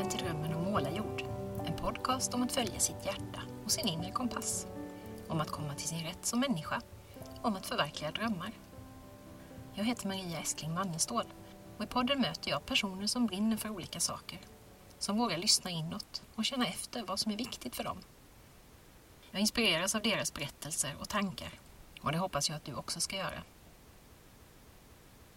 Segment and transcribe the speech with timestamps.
[0.00, 1.22] Välkommen till Drömmen om målarjord.
[1.66, 4.66] En podcast om att följa sitt hjärta och sin inre kompass.
[5.28, 6.80] Om att komma till sin rätt som människa.
[7.42, 8.52] Om att förverkliga drömmar.
[9.74, 11.24] Jag heter Maria Eskling Wannestål
[11.76, 14.40] och i podden möter jag personer som brinner för olika saker.
[14.98, 17.98] Som vågar lyssna inåt och känna efter vad som är viktigt för dem.
[19.30, 21.52] Jag inspireras av deras berättelser och tankar
[22.02, 23.42] och det hoppas jag att du också ska göra.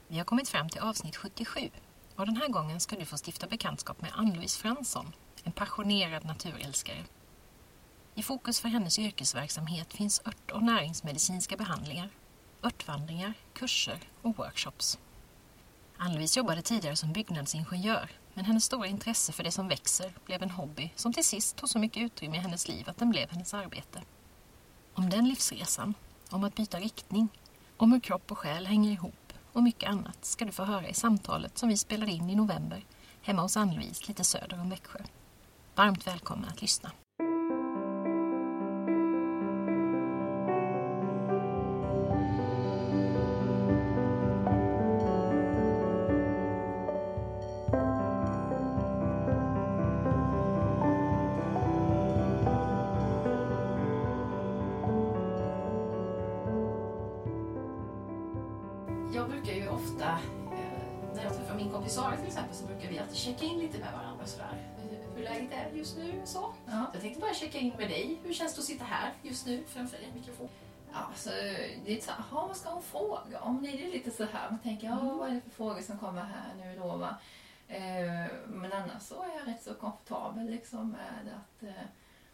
[0.08, 1.70] Vi har kommit fram till avsnitt 77
[2.16, 5.14] och den här gången ska du få stifta bekantskap med Ann-Louise Fransson,
[5.44, 7.04] en passionerad naturälskare.
[8.16, 12.10] I fokus för hennes yrkesverksamhet finns ört och näringsmedicinska behandlingar,
[12.64, 15.00] örtvandringar, kurser och workshops.
[15.98, 20.52] Ann-Louise jobbade tidigare som byggnadsingenjör men hennes stora intresse för det som växer blev en
[20.52, 23.54] hobby som till sist tog så mycket utrymme i hennes liv att den blev hennes
[23.54, 24.02] arbete.
[24.94, 25.94] Om den livsresan,
[26.30, 27.28] om att byta riktning,
[27.78, 29.23] om hur kropp och själ hänger ihop
[29.54, 32.86] och mycket annat ska du få höra i samtalet som vi spelade in i november
[33.22, 35.00] hemma hos Ann-Louise lite söder om Växjö.
[35.76, 36.92] Varmt välkommen att lyssna.
[63.16, 64.70] Checka in lite med varandra sådär.
[65.16, 66.54] Hur läget är just nu så.
[66.66, 66.86] Ja.
[66.94, 68.20] Jag tänkte bara checka in med dig.
[68.24, 70.50] Hur känns det att sitta här just nu framför en mikrofon?
[70.94, 71.30] Alltså,
[71.86, 73.64] det är så här, "Jaha, vad ska hon fråga om?
[73.64, 75.18] Det är lite så här, man tänker, ja, Mm.
[75.18, 76.98] vad är det för frågor som kommer här nu då?
[76.98, 77.16] Va?
[77.68, 81.84] Eh, men annars så är jag rätt så komfortabel liksom med att eh,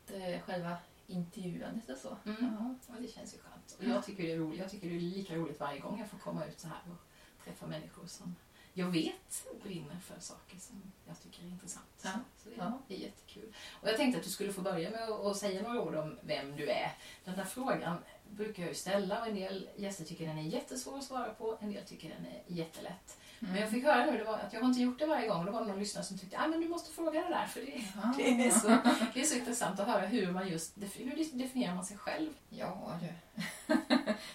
[0.08, 2.18] det själva intervjuandet och så.
[2.26, 2.56] Mm.
[2.60, 2.76] Ja.
[2.88, 3.76] Ja, det känns ju skönt.
[3.80, 4.60] Och jag tycker det är roligt.
[4.60, 7.44] Jag tycker det är lika roligt varje gång jag får komma ut så här och
[7.46, 8.36] träffa människor som
[8.80, 11.86] jag vet brinner för saker som jag tycker är intressant.
[12.04, 12.10] Ja.
[12.44, 12.80] Så det Ja.
[12.90, 13.54] är jättekul.
[13.82, 16.20] Och jag tänkte att du skulle få börja med att att säga några ord om
[16.22, 16.92] vem du är.
[17.26, 17.98] Den där frågan
[18.30, 21.58] brukar jag ju ställa och en del gäster tycker den är jättesvår att svara på,
[21.62, 23.18] en del tycker den är jättelätt.
[23.42, 23.52] Mm.
[23.54, 25.40] Men jag fick höra nu det var, att jag har inte gjort det varje gång
[25.40, 27.30] och då var det någon lyssnare som tyckte att ah, men du måste fråga det
[27.30, 28.14] där för det, Ja.
[28.18, 28.68] det, är så,
[29.14, 32.30] det är så intressant att höra hur man just hur definierar man sig själv.
[32.50, 33.08] Ja, du.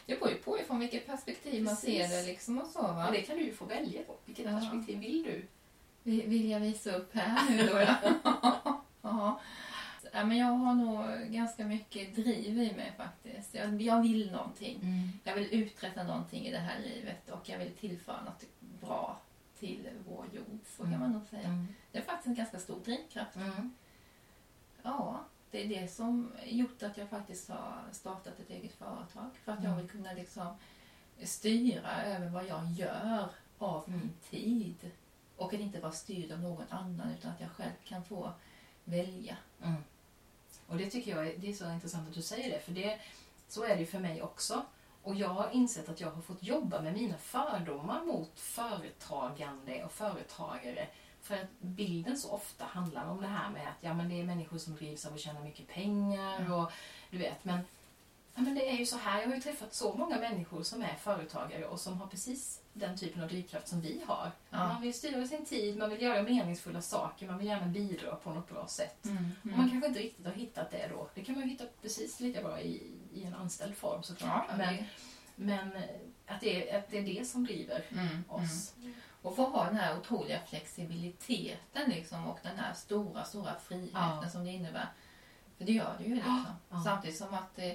[0.07, 2.09] det beror ju på ifrån vilket perspektiv man Precis.
[2.11, 3.07] ser det liksom och så va.
[3.07, 4.17] Och det kan du ju få välja på.
[4.25, 4.59] Vilket Ja.
[4.61, 5.47] perspektiv vill du?
[6.03, 7.81] Vi- Vill jag visa upp här nu då?
[7.81, 8.81] Ja.
[9.03, 9.41] ja.
[10.13, 13.55] Men jag har nog ganska mycket driv i mig faktiskt.
[13.55, 14.81] Jag, jag vill någonting.
[15.25, 18.45] Jag vill uträtta någonting i det här livet och jag vill tillföra något
[18.85, 19.17] bra
[19.59, 20.59] till vår jord.
[20.67, 21.01] Så kan Mm.
[21.01, 21.49] man nog säga.
[21.49, 21.67] Mm.
[21.93, 23.37] Det är faktiskt en ganska stor drivkraft.
[23.37, 23.75] Mm.
[24.83, 29.31] Ja, det är det som gjort att jag faktiskt har startat ett eget företag.
[29.45, 29.77] För att jag Mm.
[29.81, 30.57] vill kunna liksom
[31.23, 33.29] styra över vad jag gör
[33.59, 34.01] av Mm.
[34.01, 34.91] min tid.
[35.37, 38.33] Och att inte vara styrd av någon annan utan att jag själv kan få
[38.85, 39.37] välja.
[39.63, 39.83] Mm.
[40.67, 43.01] Och det tycker jag är, det är så intressant att du säger det, för det,
[43.49, 44.65] så är det ju för mig också.
[45.05, 49.93] Och jag har insett att jag har fått jobba med mina fördomar mot företagande och
[49.93, 50.87] företagare.
[51.23, 54.25] För att bilden så ofta handlar om det här med att ja, men det är
[54.25, 56.53] människor som drivs av att tjäna mycket pengar Mm.
[56.53, 56.73] och
[57.11, 57.45] du vet.
[57.45, 57.59] Men,
[58.35, 60.83] ja, men det är ju så här, jag har ju träffat så många människor som
[60.83, 64.33] är företagare och som har precis den typen av drivkraft som vi har.
[64.51, 64.69] Ja.
[64.69, 68.31] Man vill styra sin tid, man vill göra meningsfulla saker, man vill gärna bidra på
[68.31, 69.05] något bra sätt.
[69.07, 69.31] Mm.
[69.43, 71.09] Och man kanske inte riktigt har hittat det då.
[71.15, 74.45] Det kan man ju hitta precis lika bra i, i en anställd form såklart.
[74.49, 74.87] Ja, men det-
[75.37, 75.71] men
[76.27, 78.25] att, det är, att det är det som driver mm.
[78.29, 78.75] oss.
[79.23, 84.29] Och få ha den här otroliga flexibiliteten liksom, och den här stora, stora friheten Ja.
[84.33, 84.89] som det innebär.
[85.59, 86.45] För det gör det ju liksom.
[86.71, 86.83] Ja.
[86.85, 87.73] Samtidigt som att eh,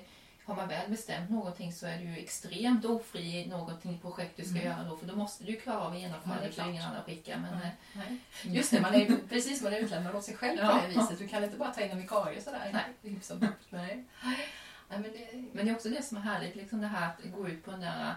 [0.50, 4.44] har man väl bestämt någonting så är du ju extremt ofri i någonting projekt du
[4.44, 4.66] ska Mm.
[4.72, 4.98] göra då.
[4.98, 7.38] För då måste du klara av att genomföra Ja, för ingen annan skickar.
[7.38, 8.18] Men, eh, Nej.
[8.44, 10.82] Just det, man är precis man är utlämnad åt sig själv på Ja.
[10.82, 11.20] det viset.
[11.20, 12.70] Du kan inte bara ta in en vikarie sådär.
[12.74, 13.12] Nej.
[13.14, 13.54] Hipp som happ.
[13.70, 14.04] Nej.
[14.22, 17.32] Nej, men det, men det är också det som är härligt, liksom det här att
[17.36, 18.16] gå ut på den där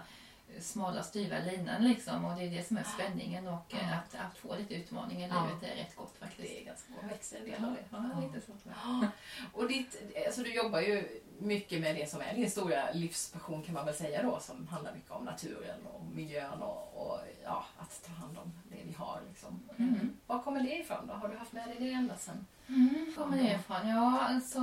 [0.61, 2.25] smala styva linan liksom.
[2.25, 3.77] Och det är det som är spänningen och Ja.
[3.95, 5.45] att, att få lite utmaning i Ja.
[5.47, 6.41] livet är rätt gott faktiskt.
[6.41, 7.09] det är ganska bra.
[7.09, 8.11] växer en del Ja, av det.
[8.15, 8.51] ja, lite så.
[8.83, 9.07] Ja.
[9.53, 13.73] Och ditt, alltså du jobbar ju mycket med det som är din stora livspassion kan
[13.73, 18.03] man väl säga då som handlar mycket om naturen och miljön och, och ja, att
[18.05, 19.19] ta hand om det vi har.
[19.29, 19.59] Liksom.
[19.77, 20.17] Mm.
[20.27, 21.13] Var kommer det ifrån då?
[21.13, 22.45] Har du haft med dig det ända sedan?
[22.67, 23.87] Mm, kommer det ifrån?
[23.89, 24.59] Ja, alltså...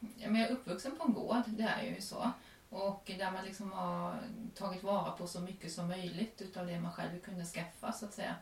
[0.00, 2.30] Ja, jag är uppvuxen på en gård, det är ju så.
[2.70, 4.18] Och där man liksom har
[4.54, 8.14] tagit vara på så mycket som möjligt utav det man själv kunde skaffa, så att
[8.14, 8.34] säga.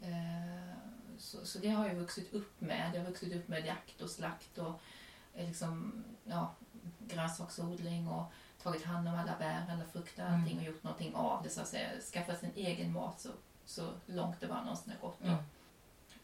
[0.00, 0.74] Eh,
[1.18, 2.90] Så, så det har jag vuxit upp med.
[2.94, 4.80] Jag har vuxit upp med jakt och slakt och
[5.34, 6.54] eh, liksom, ja,
[6.98, 10.40] grönsaksodling och tagit hand om alla bär, alla frukter, Mm.
[10.40, 11.88] allting och gjort någonting av det, så att säga.
[12.12, 13.28] Skaffat sin egen mat så,
[13.64, 15.20] så långt det bara någonsin har gått.
[15.24, 15.36] Mm.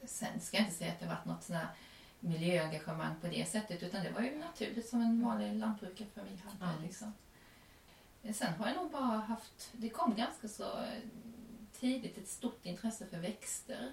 [0.04, 1.68] sen ska jag inte säga att det varit något sånt här
[2.20, 6.72] miljöengagemang på det sättet utan det var ju naturligt som en vanlig lantbrukarfamilj hade.
[6.72, 6.82] Ja.
[6.82, 7.12] Liksom.
[8.34, 10.64] Sen har jag nog bara haft, det kom ganska så
[11.80, 13.92] tidigt ett stort intresse för växter.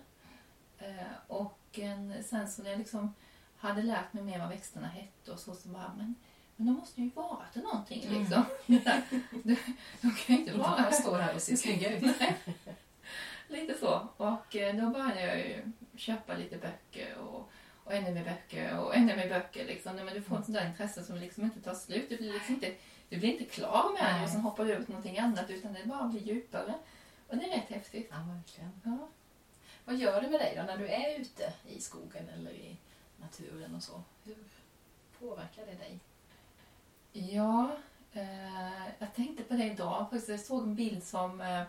[0.77, 3.13] Eh, och en, sen så när jag liksom
[3.57, 6.15] hade lärt mig mer vad växterna hette och så, så bara, men,
[6.55, 8.19] men de måste ju vara till någonting Mm.
[8.19, 8.45] liksom.
[9.43, 9.55] de,
[10.01, 12.03] de kan ju inte bara stå där och se snygga ut.
[13.47, 14.07] Lite så.
[14.17, 17.49] Och eh, då började jag ju köpa lite böcker och,
[17.83, 19.65] och ännu mer böcker och ännu mer böcker.
[19.65, 19.95] Liksom.
[19.95, 22.09] Men du får ett sånt där intresse som liksom inte tar slut.
[22.09, 22.73] Du blir, liksom inte,
[23.13, 24.23] du blir inte klar med det Nej.
[24.23, 26.73] och sen hoppar du till någonting annat utan det bara blir djupare.
[27.27, 28.07] Och det är rätt häftigt.
[28.11, 28.71] Ja, verkligen.
[28.83, 29.07] Ja.
[29.85, 32.77] Vad gör det med dig då när du är ute i skogen eller i
[33.17, 34.03] naturen och så?
[34.23, 34.37] Hur
[35.19, 35.99] påverkar det dig?
[37.11, 37.77] Ja,
[38.13, 40.05] eh, jag tänkte på det idag.
[40.27, 41.63] Jag såg en bild som eh,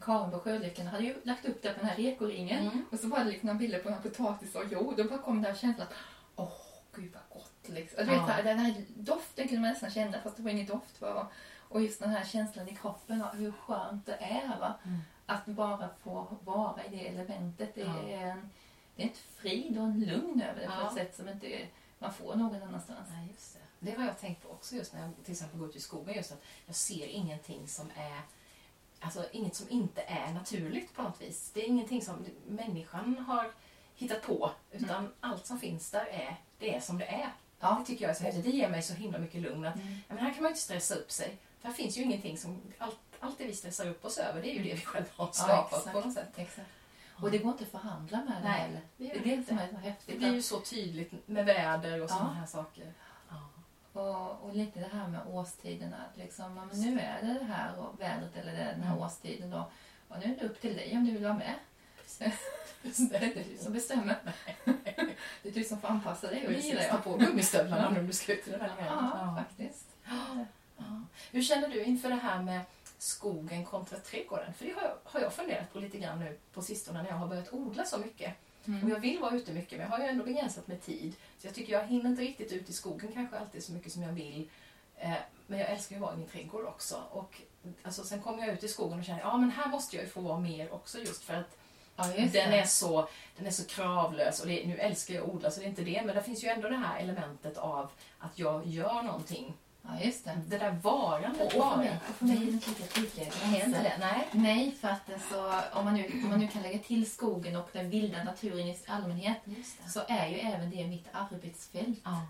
[0.00, 2.62] Karin på Sjölyckan hade ju lagt upp där på den här rekoringen.
[2.62, 2.84] Mm.
[2.90, 5.00] Och så var det liksom några bilder på en potatis och jord.
[5.00, 5.94] Och bara kom den här känslan att
[6.36, 6.60] åh,
[6.94, 7.33] gud vad
[7.68, 7.98] Liksom.
[8.06, 8.42] Du vet, Ja.
[8.42, 11.00] den här doften kunde man nästan känna fast det var ingen doft.
[11.00, 11.26] Va?
[11.68, 13.30] Och just den här känslan i kroppen, va?
[13.34, 14.58] hur skönt det är.
[14.60, 14.74] Va?
[14.84, 14.98] Mm.
[15.26, 17.74] Att bara få vara i det elementet.
[17.74, 18.02] Det Ja.
[18.08, 18.50] är, en,
[18.96, 20.88] det är ett frid och en lugn över det på Ja.
[20.88, 21.66] ett sätt som inte
[21.98, 23.08] man får någon annanstans.
[23.10, 23.60] Nej, just det.
[23.90, 26.14] Det har jag tänkt på också just när jag till exempel går ut i skogen.
[26.14, 28.20] Just att jag ser ingenting som är
[29.00, 31.50] Alltså inget som inte är naturligt på något vis.
[31.54, 33.50] Det är ingenting som människan har
[33.94, 34.50] hittat på.
[34.70, 37.28] Utan allt som finns där är, det är som det är.
[37.64, 37.76] Ja.
[37.80, 38.44] Det tycker jag är så häftigt.
[38.44, 39.64] Det ger mig så himla mycket lugn.
[39.64, 39.88] Att, Mm.
[40.08, 41.36] ja, men här kan man ju inte stressa upp sig.
[41.60, 42.62] För här finns ju ingenting som...
[42.78, 45.32] Allt, allt det vi stressar upp oss över, det är ju det vi själva har
[45.32, 46.28] skapat på något sätt.
[46.36, 46.68] Exakt.
[47.22, 48.80] Och det går inte att förhandla med det heller.
[48.96, 49.54] det Det det det inte.
[49.54, 50.06] är häftigt.
[50.06, 52.40] Det blir ju så tydligt med väder och sådana Ja.
[52.40, 52.92] här saker.
[53.30, 54.00] Ja.
[54.00, 55.96] och, och lite det här med årstiderna.
[55.96, 58.98] Att liksom, ja, men nu är det det här och vädret eller den här Mm.
[58.98, 59.50] årstiden.
[59.50, 59.70] Då.
[60.08, 61.54] Och nu är det upp till dig om du vill vara med.
[63.10, 64.16] Det är du som bestämmer.
[65.42, 67.04] Det är du som får anpassa dig och det gillar ta jag.
[67.04, 69.42] på gummistövlarna nu under slutet av den här Ja, ja.
[69.42, 69.86] faktiskt.
[70.04, 70.44] Ja.
[71.32, 72.60] Hur känner du inför det här med
[72.98, 74.54] skogen kontra trädgården?
[74.54, 77.16] För det har jag, har jag funderat på lite grann nu på sistone när jag
[77.16, 78.32] har börjat odla så mycket.
[78.62, 78.88] Och Mm.
[78.88, 81.14] jag vill vara ute mycket men jag har ju ändå begränsat med tid.
[81.38, 84.02] Så jag tycker jag hinner inte riktigt ut i skogen kanske alltid så mycket som
[84.02, 84.48] jag vill.
[84.98, 85.12] Eh,
[85.46, 87.02] men jag älskar ju att vara i min trädgård också.
[87.10, 87.40] Och
[87.82, 90.10] alltså, sen kommer jag ut i skogen och känner ja men här måste jag ju
[90.10, 91.56] få vara mer också just för att
[91.96, 94.40] Ja, den är, så, den är så kravlös.
[94.40, 96.02] Och det, nu älskar jag att odla så det är inte det.
[96.06, 99.54] Men det finns ju ändå det här elementet av att jag gör någonting.
[99.82, 100.40] Ja, just det.
[100.46, 101.76] Det där varandet och, för bara.
[101.76, 102.70] mig, för mig är det inte
[103.00, 103.24] lika
[103.80, 103.96] det?
[103.98, 104.28] Nej.
[104.32, 107.68] Nej, för att alltså, om, man nu, om man nu kan lägga till skogen och
[107.72, 109.36] den vilda naturen i allmänhet
[109.88, 112.00] så är ju även det mitt arbetsfält.
[112.04, 112.26] Ja.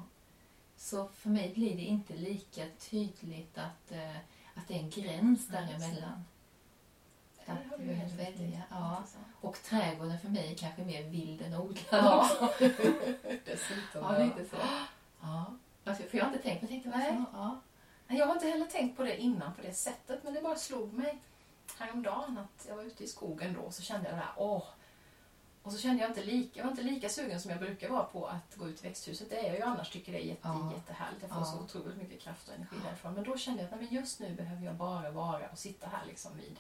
[0.77, 4.17] Så för mig blir det inte lika tydligt att, eh,
[4.55, 6.25] att det är en gräns däremellan.
[7.47, 8.17] Det rätt i.
[8.17, 9.03] välja, ja.
[9.41, 11.77] Och trädgården för mig är kanske mer vild än odlad.
[11.91, 12.31] Ja.
[13.45, 14.03] Dessutom.
[14.03, 14.57] ja, lite så.
[15.21, 15.45] Ja.
[15.85, 16.73] Alltså, för jag har inte tänkt på det.
[16.73, 17.23] Tänkte, Nej.
[17.33, 17.61] Ja.
[18.09, 20.93] Jag har inte heller tänkt på det innan på det sättet, men det bara slog
[20.93, 21.19] mig
[21.79, 24.63] häromdagen att jag var ute i skogen då och så kände jag det här, åh.
[25.63, 28.05] Och så kände jag inte lika, jag var inte lika sugen som jag brukar vara
[28.05, 29.31] på att gå ut i växthuset.
[29.31, 30.73] Det är jag ju annars, tycker det är jätte, Ja.
[30.77, 31.23] jättehärligt.
[31.23, 31.45] Jag får Ja.
[31.45, 32.89] så otroligt mycket kraft och energi Ja.
[32.89, 33.15] därifrån.
[33.15, 35.87] Men då kände jag att nej, men just nu behöver jag bara vara och sitta
[35.89, 36.57] här liksom vid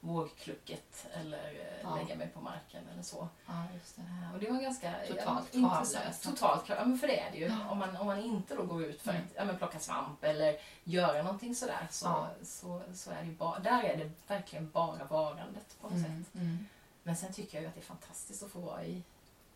[0.00, 1.96] vågklucket eller eh, Ja.
[1.96, 3.28] lägga mig på marken eller så.
[3.46, 3.52] ja,
[3.96, 4.02] det.
[4.02, 6.22] Eh, Och det var ganska Totalt kravlöst.
[6.22, 6.68] Totalt kravlöst.
[6.68, 7.44] Ja, men för det är det ju.
[7.46, 7.68] Ja.
[7.70, 9.22] Om, man, om man inte då går ut för Mm.
[9.24, 13.34] att ja, men plocka svamp eller göra någonting sådär så, så, så är det ju
[13.34, 16.06] bara, där är det verkligen bara varandet på något sätt.
[16.08, 16.24] Mm.
[16.34, 16.66] Mm.
[17.02, 19.02] Men sen tycker jag ju att det är fantastiskt att få vara i,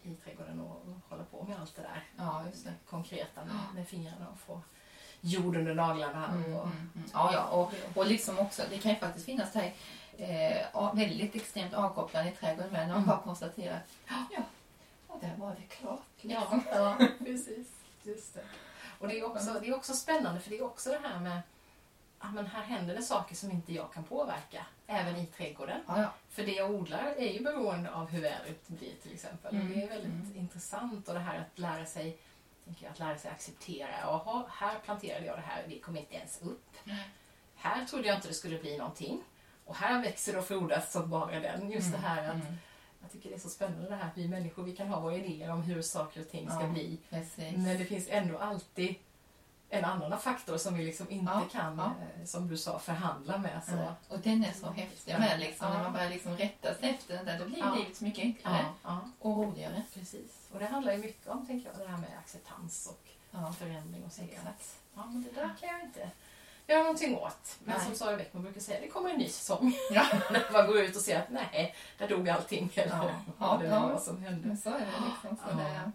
[0.02, 2.73] i trädgården och, och hålla på med allt det där Ja, just det.
[2.90, 4.61] konkreta med, med fingrarna och få
[5.23, 6.28] jord under naglarna.
[6.28, 7.09] Mm, Och, mm, mm.
[7.12, 7.44] Ja, ja.
[7.44, 9.73] Och, och liksom också, det kan ju faktiskt finnas det här
[10.20, 13.08] eh, ja, väldigt extremt avkopplande i trädgården med när man Mm.
[13.08, 14.42] bara konstaterar ja,
[15.06, 16.00] och där var det klart.
[16.20, 16.62] Ja, Liksom.
[16.72, 17.68] ja, precis.
[18.02, 18.44] Just det.
[18.98, 21.40] Och det är, också, det är också spännande för det är också det här med
[22.34, 25.80] men här händer det saker som inte jag kan påverka, även i trädgården.
[25.88, 26.12] Ja, ja.
[26.30, 29.54] För det jag odlar är ju beroende av hur vädret blir till exempel.
[29.54, 29.68] Mm.
[29.72, 30.36] Det är väldigt Mm.
[30.36, 32.18] intressant och det här att lära sig
[32.80, 33.88] jag, att lära sig acceptera.
[34.00, 36.76] Jaha, här planterade jag det här, det kom inte ens upp.
[37.56, 39.22] Här trodde jag inte det skulle bli någonting.
[39.70, 41.70] Och här växer och frodas som bara den.
[41.70, 42.46] Just det här att Mm.
[43.02, 45.14] jag tycker det är så spännande det här att vi människor vi kan ha våra
[45.16, 46.66] idéer om hur saker och ting ska Ja.
[46.68, 46.98] bli.
[47.10, 47.56] Precis.
[47.56, 48.94] Men det finns ändå alltid
[49.68, 51.84] en annan faktor som vi liksom inte Ja, kan, ja.
[52.20, 53.60] eh, som du sa, förhandla med.
[53.66, 53.72] Så.
[53.76, 53.94] Ja.
[54.08, 55.74] Och den är så häftig med liksom, Ja.
[55.74, 57.74] när man börjar liksom rätta sig efter den där, då blir Ja.
[57.74, 58.64] livet så mycket enklare
[59.18, 59.82] och roligare.
[59.94, 60.48] precis.
[60.52, 64.12] Och det handlar ju mycket om, tänker jag, det här med acceptans och förändring och
[64.12, 64.78] se Exakt.
[64.94, 66.10] ja, men det där kan jag inte.
[66.70, 67.58] Göra någonting åt.
[67.64, 67.86] Men Nej.
[67.86, 69.74] som Sara Bäckman brukar säga, det kommer en ny säsong.
[69.92, 70.06] Ja.
[70.30, 72.72] När man går ut och ser att nej, där dog allting.
[72.74, 73.10] Eller Ja.
[73.38, 73.86] vad Ja.
[73.88, 74.56] var som hände.
[74.56, 75.36] Så är det liksom.
[75.36, 75.64] Så Ja.
[75.64, 75.92] det,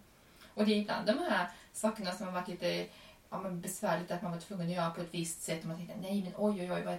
[0.54, 2.86] och det är ibland de här sakerna som har varit lite
[3.30, 5.78] ja, men besvärligt att man var tvungen att göra på ett visst sätt och man
[5.78, 6.98] tänkte nej men oj oj oj vad,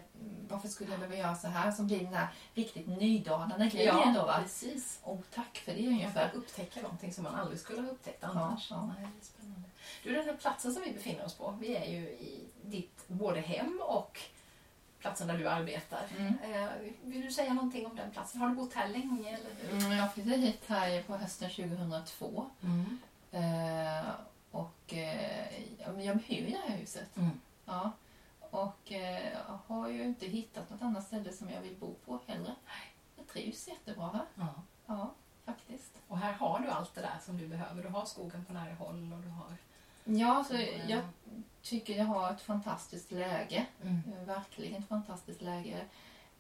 [0.48, 4.24] varför skulle jag behöva göra så här som blir den här riktigt nydanande grejen då
[4.26, 4.38] va?
[4.42, 5.00] precis.
[5.04, 6.28] Oh, tack för det Man ungefär.
[6.28, 8.70] får upptäcka någonting som man aldrig skulle ha upptäckt Ja, annars.
[8.70, 8.86] ja.
[8.98, 9.65] Nej, är spännande.
[10.06, 13.40] Du, den här platsen som vi befinner oss på, vi är ju i ditt både
[13.40, 14.20] hem och
[14.98, 16.06] platsen där du arbetar.
[16.18, 16.34] Mm.
[16.42, 16.68] Eh,
[17.02, 18.40] vill du säga någonting om den platsen?
[18.40, 19.38] Har du bott här länge?
[19.38, 19.78] Eller?
[19.78, 22.50] Mm, jag flyttade hit här på hösten 2002
[23.30, 24.10] eh,
[24.50, 27.16] och eh, jag hyr det här huset.
[27.16, 27.40] Mm.
[27.64, 27.92] Ja.
[28.50, 32.54] Och eh, har ju inte hittat något annat ställe som jag vill bo på heller.
[33.16, 34.26] Jag trivs jättebra här.
[34.34, 34.62] Ja.
[34.86, 35.92] Ja, faktiskt.
[36.08, 37.82] Och här har du allt det där som du behöver.
[37.82, 39.56] Du har skogen på nära håll och du har...
[40.08, 40.88] Ja, så Mm.
[40.88, 41.02] jag
[41.62, 43.66] tycker jag har ett fantastiskt läge.
[43.82, 44.00] Mm.
[44.12, 45.84] Eh, Verkligen ett fantastiskt läge.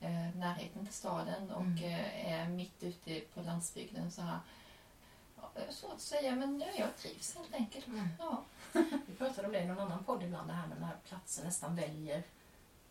[0.00, 1.84] Eh, närheten till staden och Mm.
[1.84, 4.38] eh, är mitt ute på landsbygden så här.
[5.36, 7.86] Ja, är svårt att säga men ja, jag trivs helt enkelt.
[7.86, 8.08] Mm.
[8.18, 8.42] Ja.
[9.06, 11.76] Vi pratade om det i någon annan podd ibland, det här med när platsen nästan
[11.76, 12.22] väljer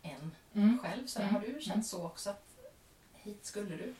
[0.01, 0.79] en Mm.
[0.79, 1.08] själv.
[1.08, 1.34] Så Mm.
[1.34, 1.84] Har du känt Mm.
[1.84, 2.46] så också att
[3.13, 3.96] hit skulle du?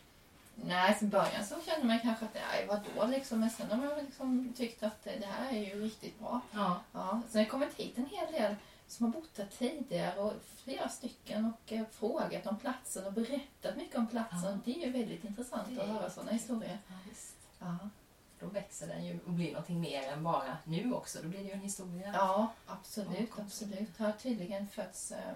[0.56, 3.40] Nej, i början så kände man kanske att nej, vadå liksom.
[3.40, 6.42] Men sen har man liksom tyckt att det här är ju riktigt bra.
[6.52, 6.80] Ja.
[6.92, 8.56] Ja, sen har det kommit hit en hel del
[8.88, 10.34] som har bott där tidigare och
[10.64, 14.52] flera stycken och eh, frågat om platsen och berättat mycket om platsen.
[14.52, 14.60] Ja.
[14.66, 16.78] Det är ju väldigt intressant att höra sådana historier.
[16.88, 17.36] ja visst.
[17.60, 17.78] Ja.
[18.40, 21.20] Då växer den ju och blir någonting mer än bara nu också.
[21.22, 22.12] Då blir det ju en historia.
[22.14, 23.40] Ja, absolut.
[23.40, 23.98] Absolut.
[23.98, 25.34] Har tydligen fötts eh,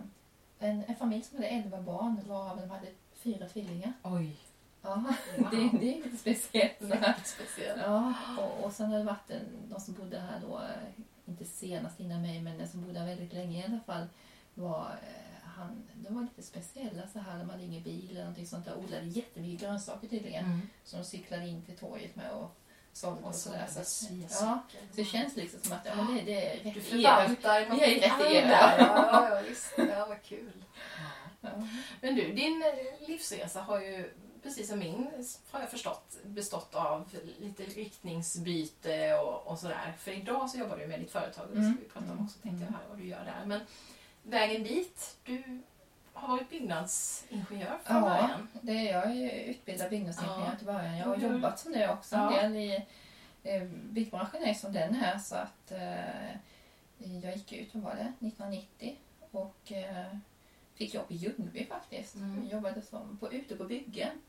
[0.60, 3.94] en, en familj som hade elva barn varav de hade fyra tvillingar.
[4.04, 4.36] Oj,
[4.82, 5.04] Ja,
[5.38, 5.48] Wow.
[5.52, 6.82] det, det är lite speciellt.
[6.82, 7.82] väldigt speciellt.
[7.86, 10.62] Ja, och, och sen har det varit en, de som bodde här då,
[11.26, 14.08] inte senast innan mig, men den som bodde här väldigt länge i alla fall,
[14.54, 18.48] var eh, han, de var lite speciella så här, de hade ingen bil eller någonting
[18.48, 20.62] sånt där, odlade jättemycket grönsaker tydligen, Mm.
[20.84, 22.56] som de cyklade in till torget med och
[22.94, 23.68] sålde och sådär.
[23.70, 24.28] så Så, ja.
[24.30, 24.60] så
[24.96, 28.00] det känns liksom som att ja, det, det är rätt Du förvaltar Vi är ju
[28.00, 28.42] rätt Ah, er.
[28.48, 28.78] där.
[28.80, 29.74] Ja, ja, visst.
[29.78, 30.52] Ja, vad kul.
[31.42, 31.50] Ja.
[32.02, 35.08] Men du, din eh, livsresa har ju precis som min,
[35.52, 39.94] har jag förstått, bestått av lite riktningsbyte och, och sådär.
[39.98, 42.40] För idag så jobbar du med ditt företag och det ska vi prata om också
[42.40, 43.46] tänkte jag här, vad du gör där.
[43.46, 43.62] Men
[44.24, 45.62] vägen dit, du
[46.14, 48.02] har varit byggnadsingenjör från Ja.
[48.02, 48.48] början.
[48.62, 50.56] Det är jag är utbildad byggnadsingenjör Ja.
[50.58, 50.98] till början.
[50.98, 51.34] Jag har Mm.
[51.34, 52.40] jobbat som det också Ja.
[52.40, 52.86] en del i
[53.44, 56.32] eh, byggbranschen är som den är så att eh,
[57.24, 58.96] jag gick ut, vad var det, 1990
[59.32, 60.16] och eh,
[60.74, 62.16] fick jobb i Ljungby faktiskt.
[62.16, 62.44] Mm.
[62.44, 64.22] Jag jobbade som, på, ute på byggen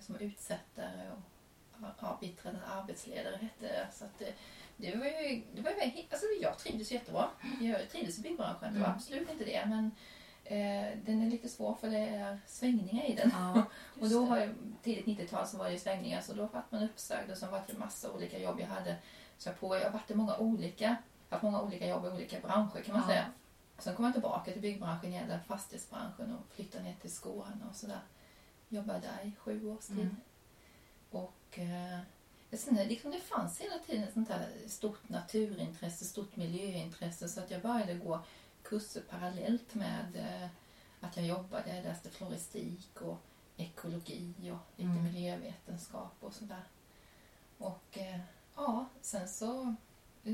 [0.00, 3.88] som utsättare och ja, biträdande arbetsledare hette det.
[3.92, 4.32] Så att det,
[4.76, 5.76] det var ju, det var ju,
[6.10, 7.28] alltså jag trivdes jättebra.
[7.60, 8.96] Jag trivdes i byggbranschen, det var Mm.
[8.96, 9.66] absolut inte det.
[9.66, 9.90] Men
[10.44, 13.30] eh, den är lite svår för det är svängningar i den.
[13.34, 13.62] Ja,
[14.00, 17.30] Och då var jag, tidigt 90-tal så var det svängningar så då var man uppsagd
[17.30, 18.96] och sen var det massa olika jobb jag hade.
[19.38, 20.96] Så jag, på, jag har varit i många olika,
[21.30, 23.08] haft många olika jobb i olika branscher kan man Ja.
[23.08, 23.26] säga.
[23.78, 28.00] Sen kom jag tillbaka till byggbranschen igen, fastighetsbranschen och flyttade ner till Skåne och sådär.
[28.72, 29.98] Jobbade där i sju års tid.
[30.00, 30.16] Mm.
[31.10, 31.98] Och eh,
[32.52, 37.50] sen liksom, det fanns hela tiden ett sånt här stort naturintresse, stort miljöintresse så att
[37.50, 38.20] jag började gå
[38.62, 40.48] kurser parallellt med eh,
[41.00, 41.76] att jag jobbade.
[41.76, 43.18] Jag läste floristik och
[43.56, 45.04] ekologi och lite Mm.
[45.04, 46.62] miljövetenskap och sådär.
[47.58, 48.20] Och eh,
[48.56, 49.74] ja, sen så...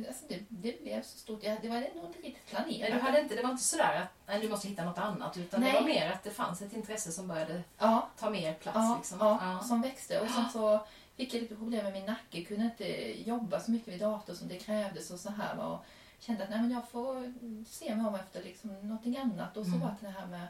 [0.09, 1.40] Alltså det, det blev så stort.
[1.43, 2.93] Ja, det var nog inte riktigt planerat.
[2.93, 5.61] du hade inte, det var inte sådär att nej, du måste hitta något annat utan
[5.61, 5.73] Nej.
[5.73, 8.76] det var mer att det fanns ett intresse som började Ja, ta mer plats.
[8.76, 9.19] ja, liksom.
[9.21, 10.21] ja, som växte.
[10.21, 12.45] Och sen så fick jag lite problem med min nacke.
[12.45, 12.87] Kunde inte
[13.31, 15.59] jobba så mycket vid dator som det krävdes och så här.
[15.66, 15.85] Och
[16.19, 17.33] kände att nej, men jag får
[17.69, 19.57] se mig om efter liksom någonting annat.
[19.57, 19.81] Och så Mm.
[19.81, 20.47] var det det här med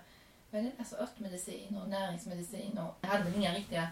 [0.79, 2.79] alltså örtmedicin och näringsmedicin.
[2.79, 3.89] Och jag hade väl inga riktiga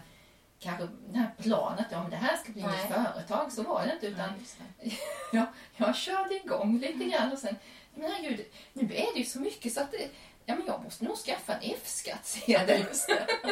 [0.59, 2.71] kanske det här planet, ja men det här ska bli Nej.
[2.71, 3.51] mitt företag.
[3.51, 4.07] Så var det inte.
[4.07, 4.29] Utan
[4.79, 4.99] Nej,
[5.31, 5.45] det.
[5.77, 7.55] jag körde igång lite grann och sen,
[7.95, 10.09] men herregud, nu är det ju så mycket så att det,
[10.45, 12.79] ja men jag måste nog skaffa en F-skattsedel.
[12.81, 13.27] Just det.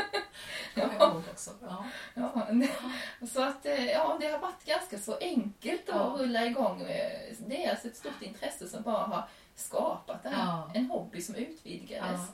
[0.76, 0.90] Ja.
[1.00, 1.52] Jag ihåg också.
[1.62, 1.86] Ja.
[2.14, 2.48] Ja,
[3.34, 6.16] så att eh, ja, det har varit ganska så enkelt att Ja.
[6.20, 6.84] rulla igång.
[7.48, 10.32] Det är alltså ett stort intresse som bara har skapat här.
[10.32, 10.72] Ja.
[10.74, 12.22] En hobby som utvidgades.
[12.22, 12.26] Ja,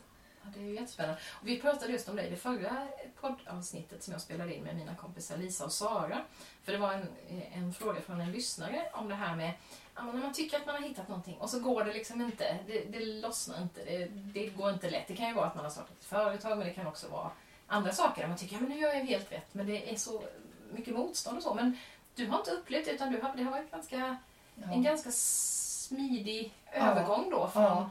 [0.53, 1.21] det är ju jättespännande.
[1.41, 2.87] Och vi pratade just om det i det förra
[3.21, 6.21] poddavsnittet som jag spelade in med mina kompisar Lisa och Sara.
[6.63, 7.07] För det var en,
[7.53, 9.51] en fråga från en lyssnare om det här med
[9.95, 12.57] ja, när man tycker att man har hittat någonting och så går det liksom inte.
[12.67, 13.85] Det, det lossnar inte.
[13.85, 15.07] Det, det går inte lätt.
[15.07, 17.29] Det kan ju vara att man har startat ett företag men det kan också vara
[17.67, 19.95] andra saker där man tycker ja, men nu gör jag helt rätt men det är
[19.95, 20.23] så
[20.71, 21.53] mycket motstånd och så.
[21.53, 21.77] Men
[22.15, 24.17] du har inte upplevt det utan du har, det har varit ganska,
[24.55, 24.71] Ja.
[24.73, 26.79] en ganska smidig Ja.
[26.91, 27.89] övergång då från Ja.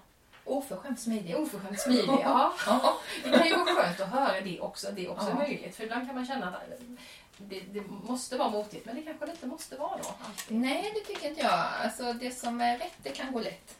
[0.48, 1.36] Oförskämt smidig.
[1.36, 2.08] Oförskämt smidig.
[2.22, 2.52] Ja.
[3.24, 4.92] Det kan ju vara skönt att höra det också.
[4.92, 5.34] Det är också Ja.
[5.34, 5.76] möjligt.
[5.76, 6.62] För ibland kan man känna att
[7.36, 10.08] det, det måste vara motigt, men det kanske inte måste vara då.
[10.26, 10.56] alltid.
[10.60, 11.64] Nej, det tycker inte jag.
[11.84, 13.78] Alltså, det som är rätt, det kan gå lätt.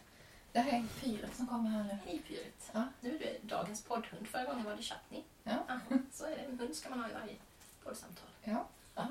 [0.53, 1.99] Det här är fyret som kommer här nu.
[2.07, 2.71] Hej Pyret.
[2.73, 2.83] Ja.
[3.01, 4.29] Nu är du dagens poddhund.
[4.29, 5.23] Förra gången var det Chutney.
[5.45, 5.53] Ja.
[5.69, 5.81] Aha,
[6.13, 6.37] så är det.
[6.37, 7.35] En hund ska man ha i varje
[7.85, 8.29] poddsamtal.
[8.45, 8.65] Ja.
[8.95, 9.07] ja.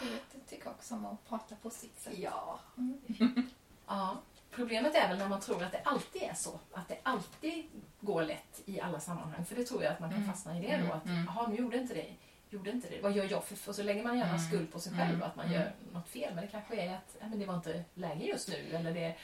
[0.00, 2.18] Fyret tycker också om att prata på sitt sätt.
[2.18, 2.60] Ja.
[2.78, 3.50] Mm.
[3.86, 4.16] ja.
[4.54, 6.60] Problemet är väl när man tror att det alltid är så.
[6.72, 7.64] Att det alltid
[8.00, 9.44] går lätt i alla sammanhang.
[9.44, 10.30] För det tror jag att man kan Mm.
[10.32, 10.94] fastna i det Mm, då.
[10.94, 11.24] Att, mm.
[11.26, 12.06] jaha, nu gjorde inte det.
[12.50, 13.00] Gjorde inte det.
[13.02, 13.68] Vad gör jag för...
[13.70, 14.40] Och så lägger man gärna Mm.
[14.48, 15.22] skuld på sig själv Mm.
[15.22, 15.60] att man Mm.
[15.60, 16.34] gör något fel.
[16.34, 18.70] Men det kanske är att ja, men det var inte läge just nu.
[18.76, 19.14] Eller det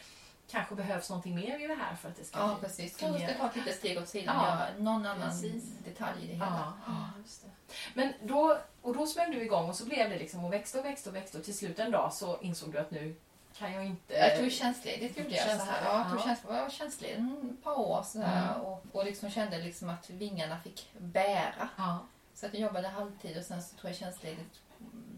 [0.50, 2.68] kanske behövs någonting mer i det här för att det ska Ja, bli...
[2.68, 2.96] precis.
[2.96, 5.64] Kanske ska ta ett litet steg åt sidan Ja, någon annan precis.
[5.84, 6.46] detalj i det hela.
[6.46, 7.50] Ja, ja, just det.
[7.94, 10.84] Men då, och då smög du igång och så blev det liksom och växte och
[10.84, 13.16] växte och växte och till slut en dag så insåg du att nu
[13.58, 14.14] kan jag inte...
[14.14, 15.44] Jag tog tjänstledigt gjorde jag.
[15.58, 15.84] Så här.
[15.84, 16.24] Ja, jag tog ja.
[16.24, 18.60] tjänst, jag var tjänstledig ett par år så här, Mm.
[18.66, 21.68] och, och liksom kände liksom att vingarna fick bära.
[21.76, 21.98] Ja,
[22.34, 24.60] Så att jag jobbade halvtid och sen så tog jag tjänstledigt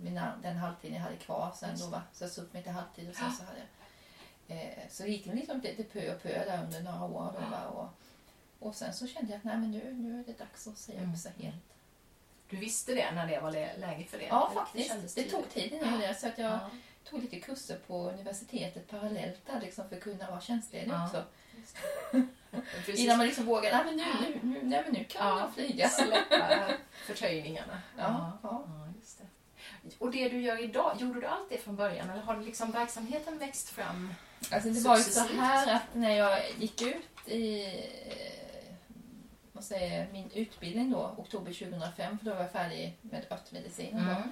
[0.03, 1.53] mina, den halvtiden jag hade kvar.
[1.57, 3.67] Sen då så jag sa upp mig till halvtid och sen så hade jag...
[4.59, 7.33] Eh, så det gick liksom lite pö och pö där under några år.
[7.35, 7.89] Då, va, och,
[8.69, 10.99] och sen så kände jag att nej, men nu, nu är det dags att säga
[10.99, 11.13] Mm.
[11.13, 11.57] upp sig helt.
[12.51, 14.25] du visste det när det var lä- läge för det?
[14.27, 14.89] Ja, Det faktiskt.
[14.89, 16.15] kändes Det tog tid innan gjorde det.
[16.15, 16.71] Så att jag Ja,
[17.05, 21.05] tog lite kurser på universitetet parallellt där liksom för att kunna vara tjänstledig Ja.
[21.07, 21.25] också.
[22.97, 25.41] Innan man liksom vågar, nej men nu, nu, nu, nej, men nu kan Ja.
[25.41, 25.89] jag flyga.
[25.89, 26.69] Släppa
[27.07, 27.83] förtöjningarna.
[27.99, 28.65] Ja, ja.
[28.67, 29.25] ja, just det.
[29.99, 33.39] Och det du gör idag, gjorde du allt det från början eller har liksom verksamheten
[33.39, 34.15] växt fram?
[34.51, 38.75] Alltså det var ju så här att när jag gick ut i eh,
[39.53, 44.07] vad säger, min utbildning då, oktober 2005, för då var jag färdig med örtmedicinen.
[44.07, 44.23] Då.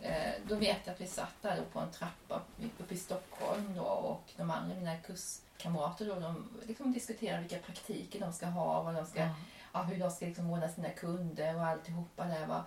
[0.00, 2.40] Eh, Då vet jag att vi satt där på en trappa
[2.78, 8.20] uppe i Stockholm då, och de andra, mina kurskamrater, då, de liksom diskuterade vilka praktiker
[8.20, 9.34] de ska ha, vad de ska, Ja.
[9.72, 12.46] ja, hur de ska liksom ordna sina kunder och alltihopa där.
[12.46, 12.64] Va?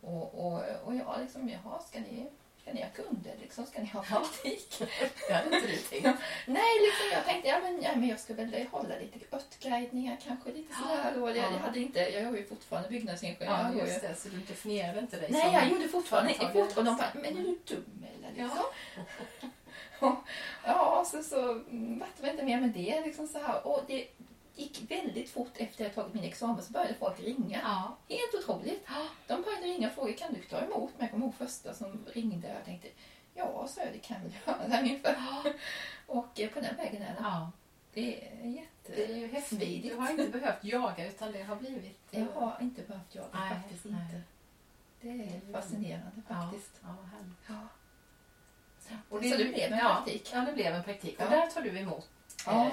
[0.00, 2.30] Och, och, och jag liksom, jaha, ska ni,
[2.70, 3.32] ska ni ha kunder?
[3.40, 4.78] Liksom, ska ni ha praktik?
[5.28, 6.04] Det hade inte du tänkt.
[6.46, 10.52] Nej, liksom, jag tänkte ja, men, ja, men jag ska väl hålla lite örtguidningar kanske
[10.52, 11.12] lite sådär.
[11.16, 11.28] Då.
[11.28, 11.42] Jag, Ja.
[11.42, 13.46] jag, hade inte, jag är ju fortfarande byggnadsingenjör.
[13.46, 14.14] Ja, Jag just det.
[14.14, 15.52] Så du definierade inte dig Nej, som...
[15.52, 16.64] jag gjorde fortfarande, företagare.
[16.64, 18.28] fortfarande de bara, men är du dum eller?
[18.42, 18.58] Liksom.
[20.00, 20.22] Ja.
[20.64, 23.00] Ja, så, så mm, vart det inte mer med det.
[23.04, 23.66] Liksom så här.
[23.66, 24.06] Och det
[24.54, 27.60] gick väldigt fort efter jag tagit min examen så började folk ringa.
[27.62, 27.96] Ja.
[28.16, 28.86] Helt otroligt.
[29.26, 30.90] De började ringa och fråga kan du ta emot mig?
[30.98, 32.88] Jag kommer ihåg första som ringde och jag tänkte
[33.34, 34.32] ja, så det kan jag väl
[34.70, 35.54] göra ungefär.
[36.06, 37.16] Och eh, på den vägen är det.
[37.20, 37.50] ja.
[37.94, 38.66] Det är jätte...
[38.96, 39.58] Det är ju häftigt.
[39.58, 39.92] Smidigt.
[39.92, 41.98] Du har inte behövt jaga utan det har blivit...
[42.10, 44.00] Jag har inte behövt jaga Nej, faktiskt nej.
[44.02, 44.22] inte.
[45.00, 46.70] Det Det är ju- fascinerande faktiskt.
[46.82, 46.96] ja.
[47.48, 47.54] Ja.
[49.08, 50.30] Och Så det blev en praktik.
[50.32, 51.20] Ja, det blev en praktik.
[51.20, 52.08] Och där tar du emot
[52.46, 52.70] Ja.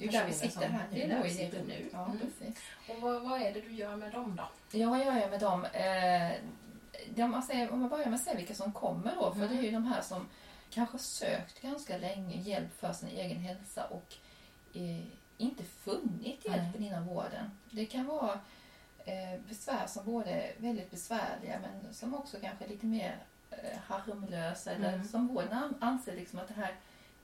[0.00, 0.96] Det är där vi sitter här nu.
[0.98, 1.88] Det är där då vi sitter nu.
[1.92, 2.18] Ja, Mm.
[2.18, 2.58] precis.
[2.88, 4.78] Och vad, vad är det du gör med dem då?
[4.78, 5.64] Ja, vad gör jag med dem?
[5.64, 9.48] Eh, man säger, om man börjar med att säga vilka som kommer då, för Mm.
[9.48, 10.28] det är ju de här som
[10.70, 14.14] kanske sökt ganska länge hjälp för sin egen hälsa och
[14.74, 15.04] eh,
[15.36, 17.50] inte funnit hjälpen inom vården.
[17.70, 18.32] Det kan vara
[19.04, 23.16] eh, besvär som både är väldigt besvärliga men som också kanske är lite mer
[23.50, 25.08] eh, harmlösa eller Mm.
[25.08, 26.74] som vården an- anser liksom att det här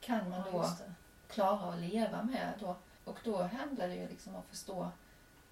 [0.01, 0.91] kan man då just det.
[1.27, 2.53] Klara att leva med.
[2.59, 2.75] Då.
[3.05, 4.89] Och då handlar det ju liksom om att förstå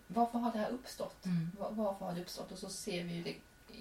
[0.08, 1.26] varför har det här uppstått?
[1.26, 1.52] Mm.
[1.60, 2.52] Var- Varför har det uppstått?
[2.52, 3.36] Och så ser vi ju det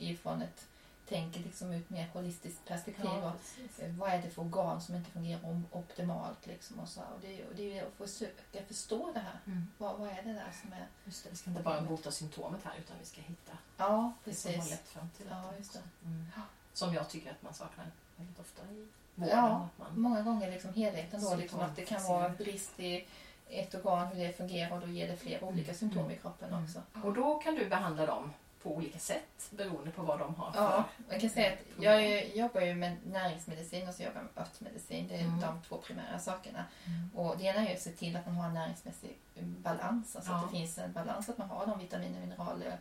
[0.04, 0.66] ifrån ett
[1.08, 3.04] tänker liksom ett mer holistiskt perspektiv.
[3.04, 3.78] Ja, och, precis.
[3.78, 6.46] eh, vad är det för organ som inte fungerar optimalt?
[6.46, 7.00] Liksom och så.
[7.00, 9.38] Och det, är ju- och det är att försöka förstå det här.
[9.46, 9.66] Mm.
[9.78, 10.86] Vad, vad är det där som är...
[11.04, 14.34] Just det, vi ska inte bara bota symptomet här utan vi ska hitta Ja, det
[14.34, 14.70] som har precis.
[14.70, 15.82] lett fram till Ja, det.
[16.06, 16.26] Mm.
[16.72, 19.36] Som jag tycker att man saknar väldigt ofta i vården.
[19.38, 21.34] Ja, man, många gånger liksom helheten då.
[21.34, 23.04] Liksom att det kan vara brist i
[23.48, 26.64] ett organ, hur det fungerar och då ger det flera olika symptom i kroppen Mm.
[26.64, 26.82] också.
[27.04, 30.60] och då kan du behandla dem på olika sätt beroende på vad de har för...
[30.60, 34.24] Ja, jag kan säga att jag är- jobbar ju med näringsmedicin och så jobbar jag
[34.34, 35.08] med örtmedicin.
[35.08, 35.40] Det är Mm.
[35.40, 36.64] de två primära sakerna.
[36.86, 37.10] Mm.
[37.14, 40.16] Och det ena är ju att se till att man har en näringsmässig balans.
[40.16, 40.36] Alltså Ja.
[40.38, 42.78] att det finns en balans, att man har de vitaminer, mineraler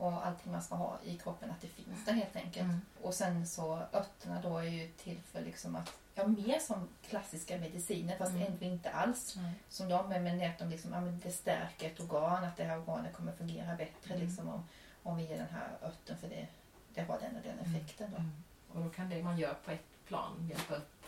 [0.00, 2.64] och allting man ska ha i kroppen, att det finns där helt enkelt.
[2.64, 2.80] Mm.
[3.02, 7.58] Och sen så örterna då är ju till för liksom att, ja mer som klassiska
[7.58, 8.46] mediciner fast Mm.
[8.46, 9.50] ändå inte alls Mm.
[9.68, 12.64] som de är, men att de liksom, ja, men det stärker ett organ, att det
[12.64, 14.26] här organet kommer fungera bättre Mm.
[14.26, 14.64] liksom, om,
[15.02, 16.46] om vi ger den här örten för det,
[16.94, 18.10] det har den och den effekten.
[18.10, 18.16] Då.
[18.16, 18.42] Mm.
[18.72, 20.99] Och då kan det man gör på ett plan hjälpa upp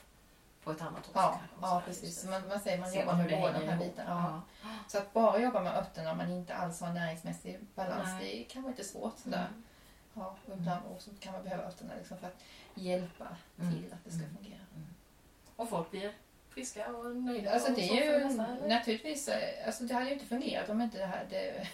[0.65, 1.11] på ett annat också.
[1.15, 2.21] Ja, ja precis.
[2.21, 4.43] Så man, man säger man jobbar med båda de här bitarna.
[4.63, 4.69] Ja.
[4.89, 8.39] Så att bara jobba med örterna om man inte alls har näringsmässig balans, Nej.
[8.49, 9.19] det kan vara lite svårt.
[9.19, 9.47] Sådär.
[9.49, 9.63] Mm.
[10.15, 12.37] Ja, och, ibland, så kan man behöva örterna liksom för att
[12.75, 13.27] hjälpa
[13.61, 13.73] Mm.
[13.75, 14.37] till att det ska Mm.
[14.37, 14.59] fungera.
[15.57, 16.13] Och folk blir
[16.51, 17.53] friska och nöjda?
[17.53, 20.81] Alltså det så är för ju naturligtvis, eh, alltså det hade ju inte fungerat om
[20.81, 21.27] inte det här...
[21.31, 21.67] Det,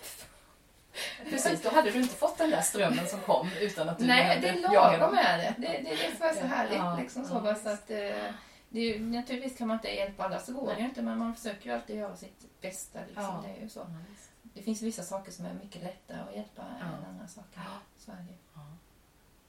[1.31, 4.41] Precis, då hade du inte fått den där strömmen som kom utan att du nej,
[4.41, 5.55] det är lagom är det.
[5.59, 5.83] Det, det är
[6.19, 6.77] det är så Ja, härligt.
[6.77, 8.33] ja, liksom, så, ja, så att, eh,
[8.71, 11.03] ju, naturligtvis kan man inte hjälpa alla, så går det ju inte.
[11.03, 12.99] Men man försöker ju alltid göra sitt bästa.
[13.07, 13.23] Liksom.
[13.25, 13.43] Ja.
[13.47, 13.87] Det är ju så.
[14.43, 16.87] Det finns vissa saker som är mycket lättare att hjälpa Ja.
[16.87, 17.51] än andra saker.
[17.65, 17.79] Ja.
[17.99, 18.35] Så är det.
[18.55, 18.61] Ja.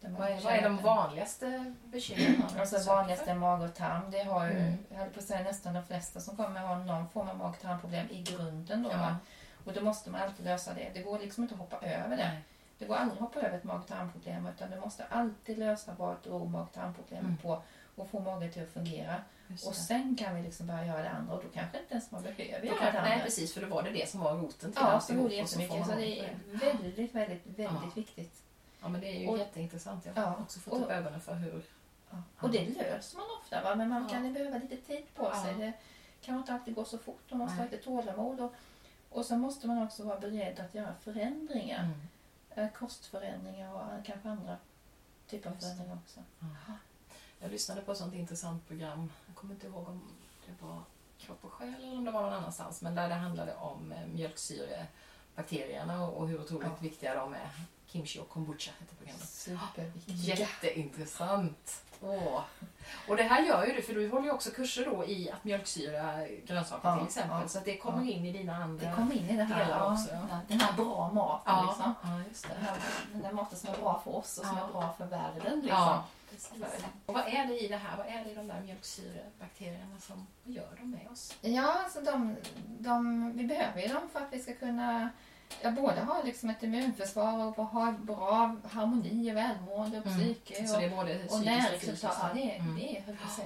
[0.10, 2.44] Man Vad, är, vad är de vanligaste bekymren?
[2.60, 4.12] Alltså vanligaste mag och tarm.
[4.12, 4.78] Det har ju, Mm.
[4.90, 7.50] jag höll på att säga nästan de flesta som kommer ha någon form av mag
[7.50, 8.84] och tarmproblem i grunden.
[8.84, 9.16] Då, Ja.
[9.66, 10.92] Och då måste man alltid lösa det.
[10.94, 12.28] Det går liksom inte att hoppa över det.
[12.28, 12.42] Nej.
[12.78, 15.94] Det går aldrig att hoppa över ett mag och tarmproblem utan du måste alltid lösa
[15.98, 17.38] vad beror mag och tarmproblemet Mm.
[17.38, 17.62] på
[18.00, 19.22] och få magen till att fungera.
[19.66, 22.22] Och sen kan vi liksom börja göra det andra och då kanske inte ens man
[22.24, 23.26] behöver göra det nej andra.
[23.26, 25.86] precis, för då var det det som var roten till Ja, så och får jättemycket.
[25.86, 27.92] Så det är väldigt, väldigt, väldigt Ja.
[27.96, 28.42] viktigt.
[28.82, 30.06] Ja, men det är ju Och- jätteintressant.
[30.06, 31.64] Jag Ja, har också fått och- upp ögonen för hur...
[32.12, 32.18] Ja.
[32.40, 33.76] Och det löser man ofta, va?
[33.76, 34.10] men man Ja.
[34.10, 35.44] kan behöva lite tid på Ja.
[35.44, 35.54] sig.
[35.54, 35.74] Det
[36.22, 37.22] kan inte alltid gå så fort.
[37.30, 37.66] Man måste Nej.
[37.66, 38.40] ha lite tålamod.
[38.40, 38.54] Och,
[39.10, 41.84] och så måste man också vara beredd att göra förändringar.
[41.84, 42.66] Mm.
[42.66, 44.58] Eh, Kostförändringar och eh, kanske andra
[45.30, 46.20] typer av förändringar också.
[47.40, 49.12] Jag lyssnade på ett sånt intressant program.
[49.28, 50.02] Jag kommer inte ihåg om
[50.46, 50.82] det var
[51.18, 52.82] Kropp och själ eller om det var någon annanstans.
[52.82, 56.76] Men där det handlade om eh, mjölksyrebakterierna och hur otroligt Ja.
[56.80, 57.50] viktiga de är.
[57.88, 59.30] Kimchi och kombucha heter programmet.
[59.30, 60.10] Superviktigt.
[60.10, 61.84] Jätteintressant.
[62.02, 62.42] Åh.
[63.08, 65.44] Och det här gör ju du, för du håller ju också kurser då i att
[65.44, 67.38] mjölksyra grönsaker Ja, till exempel.
[67.42, 68.12] ja, så att det kommer ja.
[68.12, 68.90] in i dina andra...
[68.90, 69.66] Det kommer in i det här.
[69.66, 70.10] delar också.
[70.48, 71.94] Den här bra maten liksom.
[72.56, 72.78] Den, här,
[73.12, 75.60] den där maten som är bra för oss och som är bra för världen.
[75.60, 75.98] Liksom.
[76.30, 76.52] Precis.
[77.06, 77.98] Och vad är det i det här?
[77.98, 81.36] Vad är det i de där mjölksyrebakterierna som vad gör de med oss?
[81.42, 82.36] Ja, alltså de,
[82.80, 85.10] de, vi behöver ju dem för att vi ska kunna
[85.62, 90.56] ja, både ha liksom ett immunförsvar och ha bra harmoni och välmående och psyke.
[90.56, 90.68] Mm.
[90.68, 91.44] Så det är både och, och
[91.80, 92.04] fysiskt?
[92.04, 92.76] Ja, det, är- Mm.
[92.76, 93.04] det är,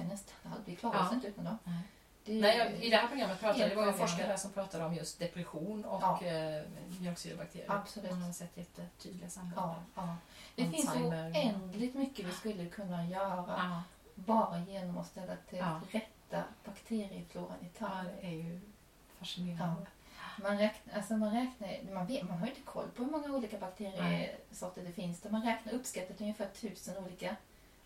[0.08, 0.60] nästan allt.
[0.64, 1.06] Vi klarar Ja.
[1.06, 1.58] oss inte utan dem.
[1.64, 1.78] Nej.
[2.24, 4.94] Det Nej, jag, I det här programmet pratade det var en forskare som pratade om
[4.94, 6.20] just depression och Ja.
[6.26, 6.62] eh,
[7.00, 7.70] mjölksyrebakterier.
[7.72, 8.10] Absolut.
[8.10, 9.54] Man har sett jättetydliga samband.
[9.56, 10.16] Ja, ja.
[10.56, 13.82] Det finns oändligt mycket vi skulle kunna göra Ja.
[14.14, 15.80] bara genom att ställa till Ja.
[15.90, 18.12] rätta bakteriefloran i ja, tarmen.
[18.20, 18.60] det är ju
[19.18, 19.86] fascinerande.
[20.42, 23.34] Man, räknar, alltså man, räknar, man, vet, man har ju inte koll på hur många
[23.34, 25.24] olika bakteriesorter det finns.
[25.24, 27.36] Man räknar uppskattat ungefär tusen olika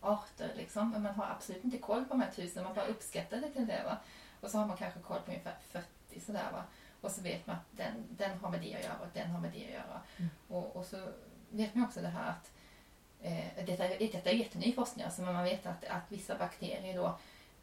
[0.00, 0.52] arter.
[0.56, 0.90] Liksom.
[0.90, 3.66] Men man har absolut inte koll på de här tusen, man bara uppskattar det till
[3.66, 3.82] det.
[3.84, 3.96] Va?
[4.40, 6.52] Och så har man kanske koll på ungefär 40 sådär.
[6.52, 6.64] Va?
[7.00, 9.40] Och så vet man att den, den har med det att göra och den har
[9.40, 10.00] med det att göra.
[10.16, 10.30] Mm.
[10.48, 11.08] Och, och så
[11.50, 12.50] vet man också det här att
[13.22, 17.18] eh, detta, detta är jätteny forskning, alltså, men man vet att, att vissa bakterier då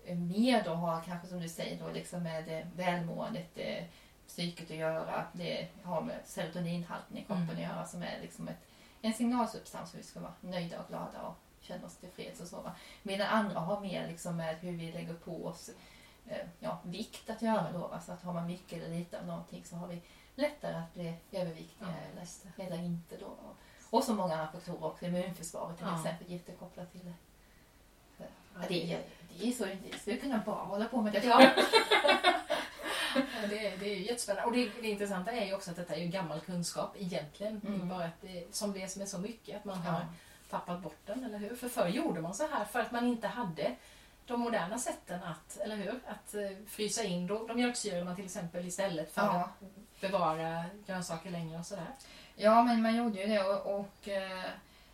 [0.06, 3.84] eh, mer då har kanske som du säger då liksom med eh, välmåendet, eh,
[4.28, 7.56] psyket att göra, det har med serotoninhalten i kroppen Mm.
[7.56, 8.68] att göra som är liksom ett,
[9.02, 12.48] en signalsubstans för att vi ska vara nöjda och glada och känna oss tillfreds och
[12.48, 12.62] så.
[12.62, 12.76] Va?
[13.04, 15.70] Medan andra har mer liksom med hur vi lägger på oss
[16.60, 17.80] ja, vikt att göra då.
[17.88, 18.00] Va?
[18.06, 20.02] Så att har man mycket eller lite av någonting så har vi
[20.36, 22.22] lättare att bli överviktiga Ja,
[22.58, 23.38] eller, eller inte då.
[23.90, 25.98] Och så många andra faktorer också, immunförsvaret till Ja.
[26.00, 27.14] exempel, jättekopplat till det.
[28.18, 29.02] Ja, ja, det, är,
[29.40, 31.24] det är så, det skulle kunna bara hålla på med det.
[31.26, 31.52] Ja.
[33.42, 34.46] Ja, det, är, det är ju jättespännande.
[34.48, 37.62] Och det, det intressanta är ju också att detta är ju gammal kunskap egentligen.
[37.68, 37.90] Mm.
[37.90, 39.92] bara att det, som det är som är så mycket, att man Ja.
[39.92, 40.06] har
[40.50, 41.56] tappat bort den, eller hur?
[41.56, 43.76] För förr gjorde man så här för att man inte hade
[44.28, 46.00] de moderna sätten att, eller hur?
[46.08, 49.32] Att eh, frysa in då, de mjölksyrorna till exempel istället för Ja.
[49.44, 51.88] att bevara grönsaker längre och sådär.
[52.36, 54.44] Ja, men man gjorde ju det och, och eh,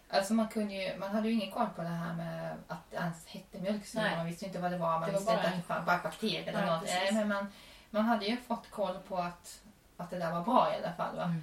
[0.09, 2.97] alltså man, kunde ju, man hade ju ingen koll på det här med att det
[2.97, 4.15] ens hette mjölksyra.
[4.17, 4.99] Man visste inte vad det var.
[4.99, 6.81] Man Det var visste bara- inte att det var bara bakterier eller Nej, något.
[6.81, 6.99] precis.
[7.01, 7.47] Nej, men man,
[7.89, 9.59] man hade ju fått koll på att,
[9.97, 11.15] att det där var bra i alla fall.
[11.15, 11.23] Va?
[11.23, 11.41] Mm.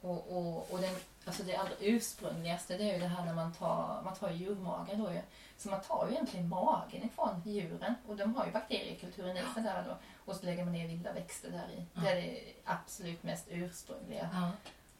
[0.00, 0.94] Och, och, och den,
[1.24, 5.02] alltså det allra ursprungligaste det är ju det här när man tar, man tar djurmagen
[5.04, 5.20] då ju.
[5.56, 9.62] Så man tar ju egentligen magen ifrån djuren och de har ju bakteriekulturen i sig
[9.62, 9.96] där då.
[10.24, 11.86] Och så lägger man ner vilda växter där i.
[11.94, 12.00] Ja.
[12.00, 14.30] Det är det absolut mest ursprungliga.
[14.32, 14.50] Ja.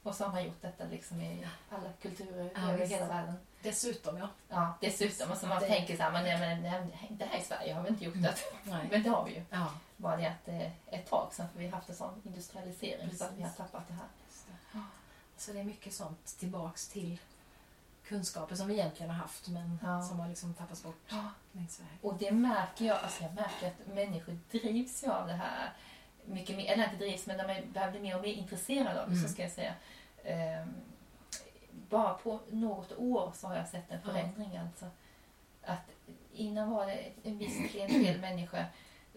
[0.03, 3.35] Och så har man gjort detta liksom i alla kulturer Ja, över hela världen.
[3.63, 4.29] Dessutom, ja.
[4.49, 5.31] Ja, dessutom.
[5.31, 7.83] Alltså man Det- tänker så här, men, nej, men, nej, det här i Sverige har
[7.83, 8.35] vi inte gjort det.
[8.65, 8.89] Nej.
[8.91, 9.43] Men det har vi ju.
[9.51, 9.67] Ja.
[9.97, 13.17] Bara det att det är ett tag sedan för vi har haft en sån industrialisering
[13.17, 13.57] så att vi har Precis.
[13.57, 14.07] tappat det här.
[15.37, 17.19] Så det är mycket sånt tillbaks till
[18.09, 20.03] kunskaper som vi egentligen har haft men Ja.
[20.03, 21.31] som har liksom tappats bort Ja.
[21.53, 21.99] längs vägen.
[22.03, 25.73] Och det märker jag, alltså jag märker att människor drivs ju av det här
[26.27, 29.15] mycket mer, eller inte drivs men de börjar bli mer och mer intresserade av det,
[29.17, 29.27] Mm.
[29.29, 29.75] så ska jag säga.
[30.25, 30.75] Ehm,
[31.91, 34.11] bara på något år så har jag sett en Ja.
[34.13, 34.87] förändring alltså.
[35.63, 35.91] Att
[36.33, 38.65] innan var det en viss klientel människor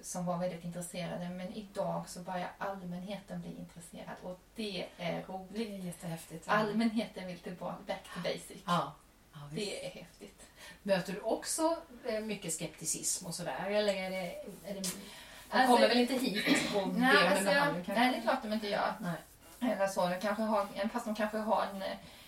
[0.01, 5.23] som var väldigt intresserade men idag så börjar allmänheten bli intresserad och det är Det
[5.27, 5.69] roligt.
[5.69, 6.43] är jättehäftigt.
[6.49, 8.57] Allmänheten vill tillbaka, back to basic.
[8.65, 8.93] Ja.
[9.33, 9.39] Ja.
[9.51, 10.41] Det är häftigt.
[10.83, 13.65] Möter du också eh, mycket skepticism och sådär?
[13.67, 14.35] Eller är det...
[14.69, 14.89] Är det de
[15.49, 18.53] Alltså- kommer väl inte hit och ber om alltså, behandling nej, det är klart de
[18.53, 18.93] inte gör.
[18.99, 19.71] Nej.
[19.73, 20.07] Eller så.
[20.09, 21.83] De kanske har, en- fast de kanske har en,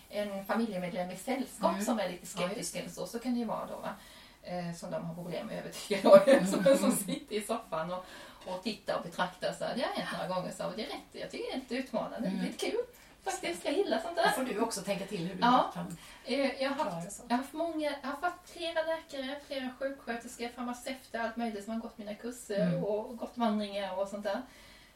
[0.08, 1.84] en familjemedlem i sällskap Mm.
[1.84, 2.78] som är lite Ja, skeptisk det.
[2.78, 3.06] eller så.
[3.06, 3.76] Så kan det ju vara då.
[3.76, 3.94] Va?
[4.42, 6.16] Eh, som de har problem med att övertyga då.
[6.32, 6.46] Mm.
[6.46, 8.04] som, som sitter i soffan och,
[8.46, 9.52] och tittar och betraktar.
[9.52, 10.52] Så det har hänt några gånger.
[10.52, 11.02] Så, och det är rätt.
[11.12, 12.28] Jag tycker det är lite utmanande.
[12.28, 12.38] Mm.
[12.40, 12.80] Det är lite kul.
[13.24, 13.64] Faktiskt.
[13.64, 14.30] Jag gillar sånt Då där.
[14.30, 15.70] får du också tänka till hur du Ja.
[15.74, 19.70] kan Eh, jag har haft jag har haft många, jag har haft flera läkare, flera
[19.78, 22.84] sjuksköterskor, farmaceuter, allt möjligt som har gått mina kurser Mm.
[22.84, 24.42] och gått vandringar och sånt där.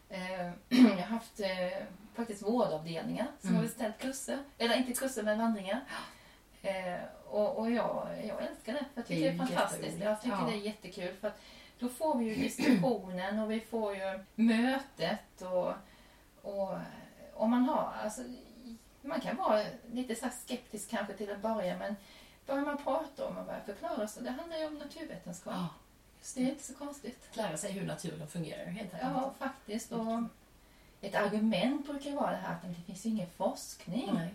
[0.09, 1.49] Eh, jag har haft eh,
[2.15, 3.61] faktiskt vårdavdelningar som Mm.
[3.61, 5.81] har beställt kurser, eller inte kurser men vandringar.
[6.65, 8.85] Eh, och och jag, jag älskar det.
[8.95, 9.99] Jag tycker Det det är är, fantastiskt.
[10.01, 10.45] Jag tycker Ja.
[10.47, 11.41] det är jättekul för att
[11.79, 15.73] då får vi ju diskussionen och vi får ju mötet och,
[16.53, 16.79] och
[17.35, 18.23] om man har, alltså,
[19.03, 21.97] man kan vara lite så skeptisk kanske till att börja men
[22.47, 25.55] börjar man prata om och börjar förklara så det handlar ju om naturvetenskap.
[25.57, 25.69] Ja,
[26.19, 26.51] just Det är det.
[26.51, 27.29] inte så konstigt.
[27.37, 29.13] Lära sig hur naturen fungerar helt enkelt.
[29.15, 29.93] Ja, faktiskt.
[29.93, 30.23] Och
[31.01, 34.11] ett argument brukar vara det här att det finns ju ingen forskning.
[34.15, 34.35] Nej.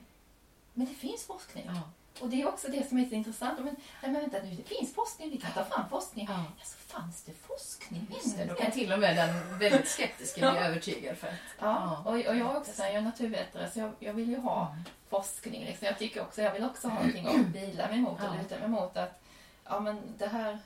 [0.73, 1.65] Men det finns forskning.
[1.67, 1.81] Ja.
[2.21, 3.59] Och det är också det som är så intressant.
[3.59, 6.27] Men, men vänta nu, det finns forskning, vi kan ta fram forskning.
[6.29, 6.43] Ja.
[6.59, 8.07] Alltså fanns det forskning?
[8.15, 11.33] Just det, då kan till och med den väldigt skeptiska bli övertygad för att...
[11.59, 14.75] Ja, och, och jag också jag är naturvetare så jag, jag vill ju ha
[15.09, 15.65] forskning.
[15.65, 15.85] Liksom.
[15.87, 18.41] Jag tycker också, jag vill också ha någonting att bila mig mot och Ja.
[18.41, 18.97] luta mig mot.
[18.97, 19.21] Att,
[19.65, 20.59] ja men det här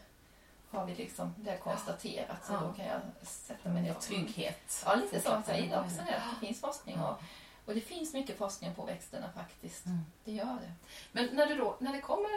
[0.72, 2.60] har vi liksom, det konstaterat så Ja.
[2.60, 4.84] då kan jag sätta mig ner trygghet.
[4.86, 5.42] Ja, lite så.
[5.48, 6.22] Jag gillar också det.
[6.40, 6.96] Det finns forskning.
[7.00, 7.08] Ja.
[7.10, 7.22] Och,
[7.66, 9.86] och det finns mycket forskning på växterna faktiskt.
[9.86, 10.00] Mm.
[10.26, 10.72] Det gör det.
[11.12, 12.30] Men när det, då, när det kommer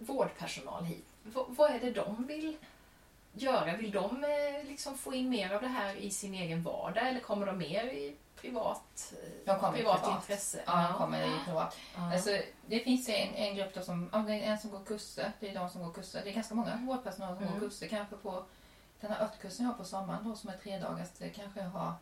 [0.00, 1.06] vårdpersonal hit,
[1.48, 2.56] vad, är det de vill
[3.32, 3.76] göra?
[3.76, 7.20] Vill de eh, liksom få in mer av det här i sin egen vardag eller
[7.20, 10.20] kommer de mer i privat, eh, De kommer privat, privat.
[10.22, 10.62] intresse?
[10.66, 11.76] Ja, de kommer i privat.
[11.96, 12.12] Ja.
[12.14, 12.30] Alltså,
[12.66, 15.32] det finns en, en grupp som, ja, det är en som går kurser.
[15.40, 16.20] Det är de som går kurser.
[16.24, 17.60] Det är ganska många vårdpersonal som Mm.
[17.60, 17.88] går kurser.
[17.88, 18.44] Kanske på
[19.00, 21.68] den här örtkursen jag har på sommaren då som är tre dagars, det kanske jag
[21.68, 21.92] har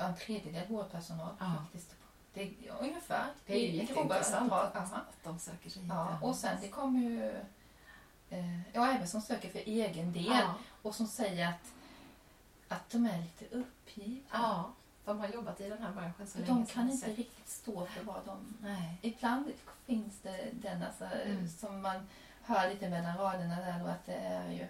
[0.00, 1.52] ja, en tredjedel vårdpersonal Ja.
[1.62, 1.94] faktiskt.
[2.34, 3.26] Det är ja, ungefär.
[3.46, 5.90] det är ju jätteintressant att, att de söker sig hit.
[5.94, 7.30] Ja, och sen det kommer ju
[8.30, 10.54] eh, ja, även som söker för egen del ja.
[10.82, 11.72] och som säger att,
[12.68, 14.22] att de är lite uppgivna.
[14.32, 14.72] ja,
[15.04, 18.20] de har jobbat i den här branschen så de kan inte riktigt stå för vad
[18.26, 18.54] de...
[18.62, 18.98] Nej.
[19.02, 19.52] Ibland
[19.86, 21.48] finns det den alltså, Mm.
[21.48, 22.08] som man
[22.42, 24.66] hör lite mellan raderna där och att det är ju...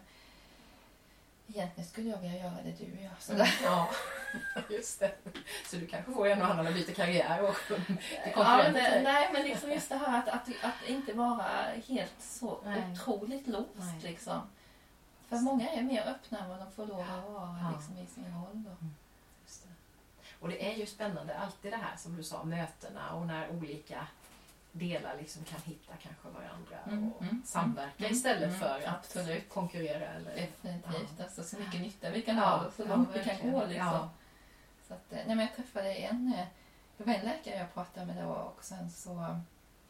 [1.55, 3.11] Egentligen skulle jag vilja göra det du gör.
[3.19, 3.55] Så där.
[3.65, 3.89] Ja,
[4.71, 5.15] just det.
[5.67, 7.97] Så du kanske får en och annan att byta karriär och till
[8.35, 11.47] Ja, men, nej, men liksom just det här att, att, att inte vara
[11.89, 12.93] helt så Nej.
[12.93, 13.69] otroligt låst.
[13.75, 14.01] Nej.
[14.03, 14.41] Liksom.
[15.29, 17.71] För många är mer öppna än vad de får lov att vara Ja.
[17.77, 18.65] liksom, i sin roll.
[18.65, 18.71] Då.
[18.81, 19.75] Det.
[20.41, 24.07] Och det är ju spännande, alltid det här som du sa, mötena och när olika
[24.73, 28.95] delar liksom kan hitta kanske varandra Mm, och mm, samverka mm, istället mm, för att
[28.99, 29.49] absolut.
[29.49, 30.07] konkurrera.
[30.07, 30.35] Eller...
[30.37, 31.21] Definitivt.
[31.21, 33.61] Alltså, så mycket nytta vi kan Ja, ha och så ja, långt vi kan gå.
[33.67, 33.77] Liksom.
[33.87, 34.11] Ja.
[34.89, 36.47] Så att, eh, nej, men jag träffade en, eh,
[36.97, 39.37] det var en läkare jag pratade med då och sen så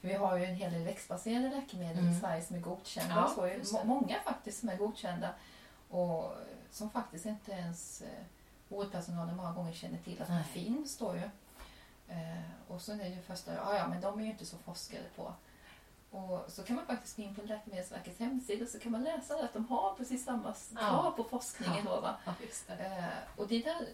[0.01, 2.13] för vi har ju en hel del växtbaserade läkemedel Mm.
[2.13, 3.15] i Sverige som är godkända.
[3.17, 5.35] Ja, så är må- många faktiskt som är godkända
[5.89, 6.33] och
[6.71, 8.09] som faktiskt inte ens eh,
[8.69, 10.99] vårdpersonalen många gånger känner till att de finns.
[10.99, 11.31] Då ju.
[12.11, 14.59] Eh, och så är det ju första, ja, ja men de är ju inte så
[14.59, 15.33] forskade på.
[16.11, 19.53] Och så kan man faktiskt gå in på Läkemedelsverkets hemsida så kan man läsa att
[19.53, 20.79] de har precis samma Ja.
[20.81, 21.85] krav på forskningen.
[21.85, 22.17] Då, va?
[22.25, 22.35] Ja,
[22.69, 22.73] det.
[22.85, 23.05] Eh,
[23.37, 23.87] och det där,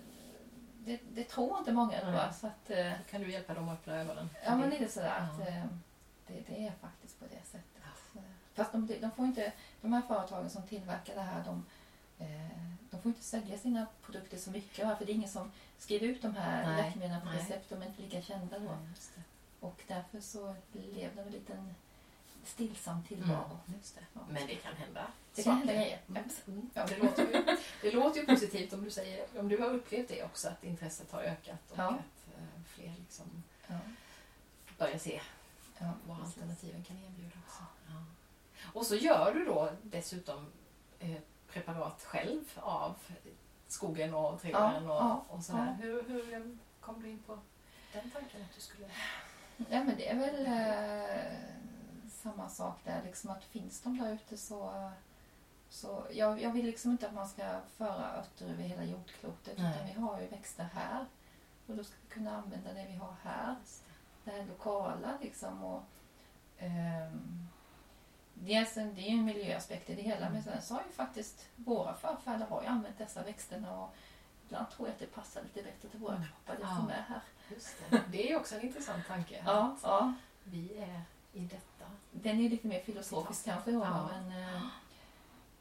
[0.78, 2.10] det, det tror inte många då.
[2.10, 2.32] Nej.
[2.40, 4.28] Så att, eh, Då kan du hjälpa dem att öppna ögonen.
[4.44, 5.42] ja men lite sådär Ja.
[5.44, 5.64] att eh,
[6.26, 7.82] det, det är faktiskt på det sättet.
[8.16, 8.20] Eh,
[8.54, 11.62] Fast de, de får inte, de här företagen som tillverkar det här, de, eh,
[12.90, 14.86] de får inte sälja sina produkter så mycket.
[14.86, 14.96] va?
[14.96, 17.38] För det är ingen som skriver ut de här Nej, läkemedlen på nej.
[17.38, 17.68] recept.
[17.68, 18.64] De är inte lika kända då.
[19.14, 19.22] Det.
[19.60, 21.74] Och därför så lever de en liten
[22.44, 23.58] stillsam tillvaro.
[23.68, 24.00] Mm, det.
[24.14, 24.20] Ja.
[24.30, 25.06] Men det kan hända.
[25.34, 26.00] Det kan hända grejer.
[26.08, 26.22] Mm.
[26.46, 26.70] Mm.
[26.74, 30.08] Ja, det, låter ju, det låter ju positivt om du säger, om du har upplevt
[30.08, 31.84] det också, att intresset har ökat och Ja.
[31.88, 33.78] att eh, fler liksom Ja.
[34.78, 35.20] börjar se
[35.78, 37.62] Ja, vad alternativen kan erbjuda också.
[38.72, 40.46] Och så gör du då dessutom
[40.98, 41.16] eh,
[41.60, 42.94] preparat själv av
[43.66, 45.76] skogen och trädgården Ja, och, ja, och sådär.
[45.80, 45.84] ja.
[45.84, 47.38] Hur, hur kom du in på
[47.92, 48.86] den tanken att du skulle...
[49.56, 53.02] Ja, men det är väl eh, samma sak där.
[53.04, 54.90] Liksom att finns de där ute så...
[55.68, 59.58] så jag, jag vill liksom inte att man ska föra örter över hela jordklotet.
[59.58, 59.74] Nej.
[59.74, 61.06] Utan vi har ju växter här.
[61.66, 63.56] Och då ska vi kunna använda det vi har här.
[64.24, 65.64] Det här lokala liksom.
[65.64, 65.82] Och,
[66.58, 67.48] ehm,
[68.40, 70.30] dels en, det är ju en miljöaspekt i det hela.
[70.30, 73.80] Men sen så har ju faktiskt våra förfäder har ju använt dessa växterna.
[73.80, 73.94] Och
[74.46, 76.26] ibland tror jag att det passar lite bättre till våra Mm.
[76.28, 76.76] kroppar, det Ja.
[76.76, 77.20] som är här.
[77.50, 78.02] Just det.
[78.12, 79.42] det är också en intressant tanke.
[79.46, 80.12] Ja, ja.
[80.44, 81.00] Vi är
[81.32, 81.84] i detta?
[82.10, 84.08] Den är lite mer filosofisk kanske Ja.
[84.12, 84.42] men...
[84.54, 84.60] eh,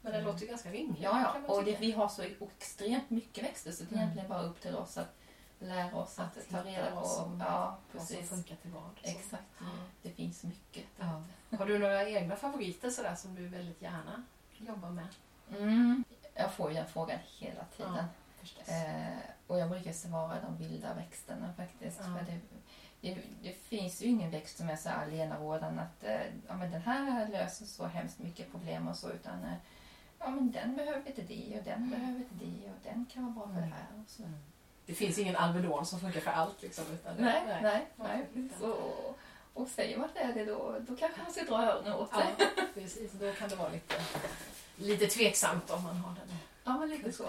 [0.00, 1.02] Men det låter ju ganska rimligt.
[1.02, 1.54] Ja, ja.
[1.54, 3.98] och det, vi har så extremt mycket växter så det är Mm.
[4.02, 5.16] egentligen bara upp till oss att
[5.58, 7.04] lära oss att, Att ta reda på.
[7.06, 8.30] som- ja, Vad som precis.
[8.30, 8.90] funkar till vad.
[9.02, 9.44] Exakt.
[10.02, 10.84] Det finns mycket.
[10.98, 11.22] Ja.
[11.58, 14.22] Har du några egna favoriter sådär som du väldigt gärna
[14.58, 15.06] jobbar med?
[15.50, 16.04] Mm.
[16.34, 18.04] Jag får ju den frågan hela tiden.
[18.66, 22.00] Eh, och jag brukar svara de vilda växterna faktiskt.
[22.00, 22.18] Ja.
[22.18, 22.40] För det,
[23.00, 26.82] det, det finns ju ingen växt som är så allenarådande att eh, ja, men den
[26.82, 29.10] här löser så hemskt mycket problem och så.
[29.10, 29.54] Utan eh,
[30.18, 33.46] ja, men den behöver inte det och den behöver inte det och den kan vara
[33.46, 33.86] bra för det här.
[34.04, 34.22] Och så.
[34.86, 36.84] Det finns ingen Alvedon som funkar för allt liksom.
[36.94, 38.26] Utan det- Nej, nej, nej.
[38.60, 38.76] Så,
[39.54, 42.10] och säger man att det är det då, då kanske man ska dra öronen åt
[42.14, 42.26] sig.
[42.38, 43.12] Ja, precis.
[43.12, 43.94] Då kan det vara lite,
[44.76, 47.24] lite tveksamt om man har den Ja, men lite så.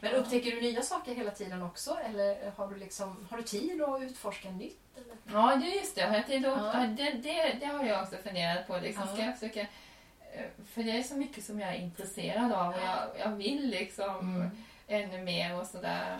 [0.00, 1.98] Men upptäcker du nya saker hela tiden också?
[2.04, 4.78] Eller har du, liksom, har du tid att utforska nytt?
[4.96, 5.16] Eller?
[5.38, 6.02] Ja, just det.
[6.02, 6.80] Har jag tid att, Ja.
[6.86, 8.78] det, det, det har jag också funderat på.
[8.78, 9.06] Liksom.
[9.06, 12.80] Ska jag försöka, eh, för det är så mycket som jag är intresserad av och
[12.82, 14.50] jag, jag vill liksom Mm.
[14.88, 16.18] ännu mer och sådär.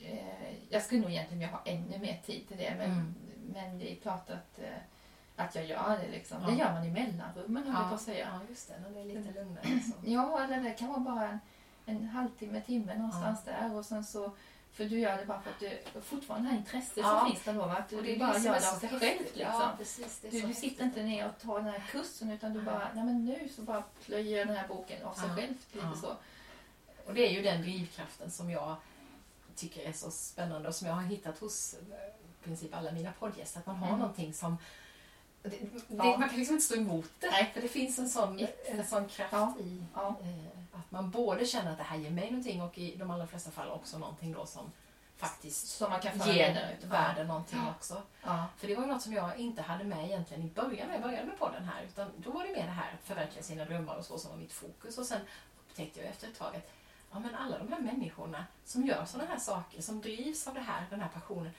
[0.00, 3.14] Eh, Jag skulle nog egentligen vilja ha ännu mer tid till det men, Mm.
[3.54, 4.68] men det är klart att, eh,
[5.36, 6.08] att jag gör det.
[6.10, 6.38] Liksom.
[6.42, 6.48] Ja.
[6.50, 8.28] Det gör man i mellanrummen, höll jag på att säga.
[8.32, 8.78] ja, just det.
[8.80, 9.64] När det är lite lugnare.
[9.68, 9.94] Liksom.
[10.12, 11.38] Ja, eller det kan vara bara en,
[11.86, 14.32] en halvtimme, timme någonstans där och sen så
[14.72, 15.60] för du gör det bara för att
[15.94, 17.18] du fortfarande har intresse Ja.
[17.20, 17.62] som finns där då.
[17.62, 19.00] Att Och du är bara gör det av sig själv.
[19.20, 19.40] Liksom.
[19.40, 20.20] Ja, precis.
[20.20, 23.24] Du, du sitter inte ner och tar den här kursen utan du bara, nej men
[23.24, 25.34] nu så bara plöjer jag den här boken av sig Ja.
[25.36, 25.54] själv.
[25.72, 25.96] Lite Ja.
[26.00, 26.16] så.
[27.06, 28.76] Och det är ju den drivkraften som jag
[29.56, 31.80] tycker är så spännande och som jag har hittat hos eh,
[32.40, 33.60] i princip alla mina poddgäster.
[33.60, 33.98] Att man har Mm.
[34.00, 34.56] någonting som...
[35.42, 35.56] Det, det,
[35.88, 36.04] Ja.
[36.18, 37.30] Man kan liksom inte stå emot det.
[37.30, 37.50] Nej.
[37.54, 39.54] För det finns en sån, en sån kraft Ja.
[39.60, 40.16] i Ja.
[40.22, 43.26] eh, att man både känner att det här ger mig någonting och i de allra
[43.26, 44.72] flesta fall också någonting då som
[45.16, 46.84] faktiskt Som man kan ger ut.
[46.84, 48.02] världen någonting också.
[48.56, 51.26] För det var något som jag inte hade med egentligen i början när jag började
[51.26, 51.82] med podden här.
[51.82, 54.38] Utan då var det mer det här att förverkliga sina drömmar och så som var
[54.38, 54.98] mitt fokus.
[54.98, 55.20] Och sen
[55.68, 56.70] upptäckte jag efter ett tag att
[57.12, 60.60] ja, men alla de här människorna som gör sådana här saker, som drivs av det
[60.60, 61.52] här, den här passionen.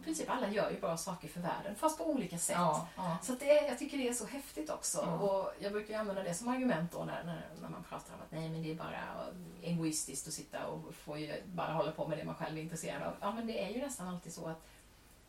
[0.00, 2.56] I princip alla gör ju bra saker för världen, fast på olika sätt.
[2.58, 2.88] Ja.
[2.96, 3.18] Ja.
[3.22, 4.98] Så det, jag tycker det är så häftigt också.
[5.06, 5.14] Ja.
[5.18, 8.20] Och jag brukar ju använda det som argument då när, när, när man pratar om
[8.20, 9.26] att nej men det är bara
[9.62, 13.14] egoistiskt att sitta och få bara hålla på med det man själv är intresserad av.
[13.20, 14.62] Ja men det är ju nästan alltid så att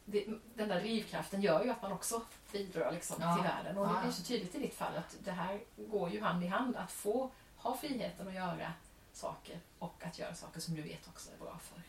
[0.06, 3.36] det, den där drivkraften gör ju att man också bidrar liksom Ja.
[3.36, 3.78] till världen.
[3.78, 6.48] Och det är så tydligt i ditt fall att det här går ju hand i
[6.48, 6.76] hand.
[6.76, 8.72] Att få ha friheten att göra
[9.15, 11.82] saker och att göra saker som du vet också är bra för.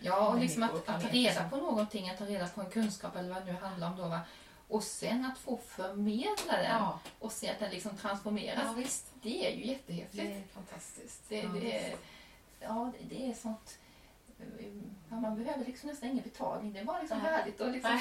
[0.00, 3.16] Ja, och liksom att, att ta reda på någonting, att ta reda på en kunskap
[3.16, 4.08] eller vad det nu handlar om då.
[4.08, 4.20] Va?
[4.68, 8.62] Och sen att få förmedla den Ja, och se att den liksom transformeras.
[8.64, 9.06] ja visst.
[9.22, 10.22] Det är ju jättehäftigt.
[10.22, 11.22] Det är fantastiskt.
[11.28, 11.48] Det, Ja.
[11.48, 11.96] det, är,
[12.60, 13.78] ja, det, är sånt...
[15.10, 16.72] Ja, man behöver liksom nästan ingen betalning.
[16.72, 18.00] Det är bara liksom härligt och liksom...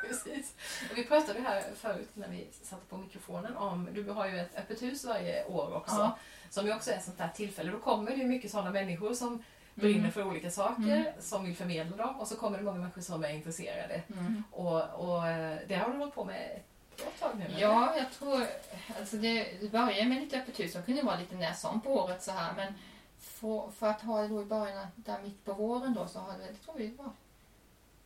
[0.08, 0.54] Precis.
[0.90, 4.56] Och vi pratade här förut när vi satte på mikrofonen om, du har ju ett
[4.56, 5.96] öppet hus varje år också.
[5.96, 6.18] Ja.
[6.50, 7.72] Som ju också är ett sånt där tillfälle.
[7.72, 9.42] Då kommer det mycket sådana människor som
[9.74, 10.12] brinner Mm.
[10.12, 12.20] för olika saker, som vill förmedla dem.
[12.20, 14.02] Och så kommer det många människor som är intresserade.
[14.08, 14.42] Mm.
[14.50, 17.44] Och, och eh, det har du hållit på med ett bra tag nu?
[17.44, 17.60] eller?
[17.60, 18.46] Ja, jag tror...
[18.98, 20.72] Alltså det, började med lite öppet hus.
[20.72, 22.52] Det kunde vara lite när som på året så här.
[22.56, 22.74] Men
[23.18, 26.38] för, för att ha det då i början, där mitt på våren då, så har
[26.38, 27.10] det, det tror vi var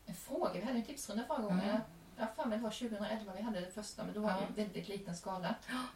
[0.06, 0.52] en fråga.
[0.54, 1.60] Vi hade en tipsrunda förra gången.
[1.60, 1.80] Mm.
[2.16, 4.62] Jag har för mig det var 2011 vi hade det första, men då var det
[4.62, 5.54] i väldigt liten skala.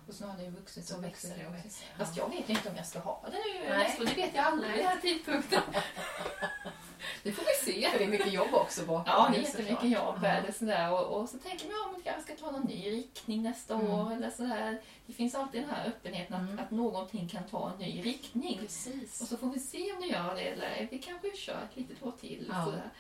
[0.09, 1.87] Och så har det ju vuxit Så och växer det och växer.
[1.99, 3.79] Fast jag vet inte om jag ska ha det nu Nej.
[3.79, 4.05] nästa.
[4.05, 5.63] Det vet jag aldrig vid den här tidpunkten.
[7.23, 7.91] det får vi se.
[7.91, 9.05] För det är mycket jobb också bakom.
[9.07, 10.21] Ja, det är jättemycket jobb.
[10.21, 10.93] Det sådär.
[10.93, 13.91] Och, och så tänker man om kanske ska ta någon ny riktning nästa Mm.
[13.91, 14.13] år.
[14.13, 14.81] Eller sådär.
[15.07, 16.59] Det finns alltid den här öppenheten att, Mm.
[16.59, 18.59] att någonting kan ta en ny riktning.
[18.59, 19.21] Precis.
[19.21, 22.03] Och så får vi se om det gör det eller vi kanske kör ett litet
[22.03, 22.47] år till.
[22.53, 22.65] Ja.
[22.65, 22.91] Sådär.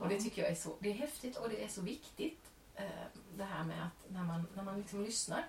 [0.00, 2.40] Och det tycker jag är så, det är häftigt och det är så viktigt.
[2.74, 2.84] eh,
[3.36, 5.44] Det här med att när man, när man liksom lyssnar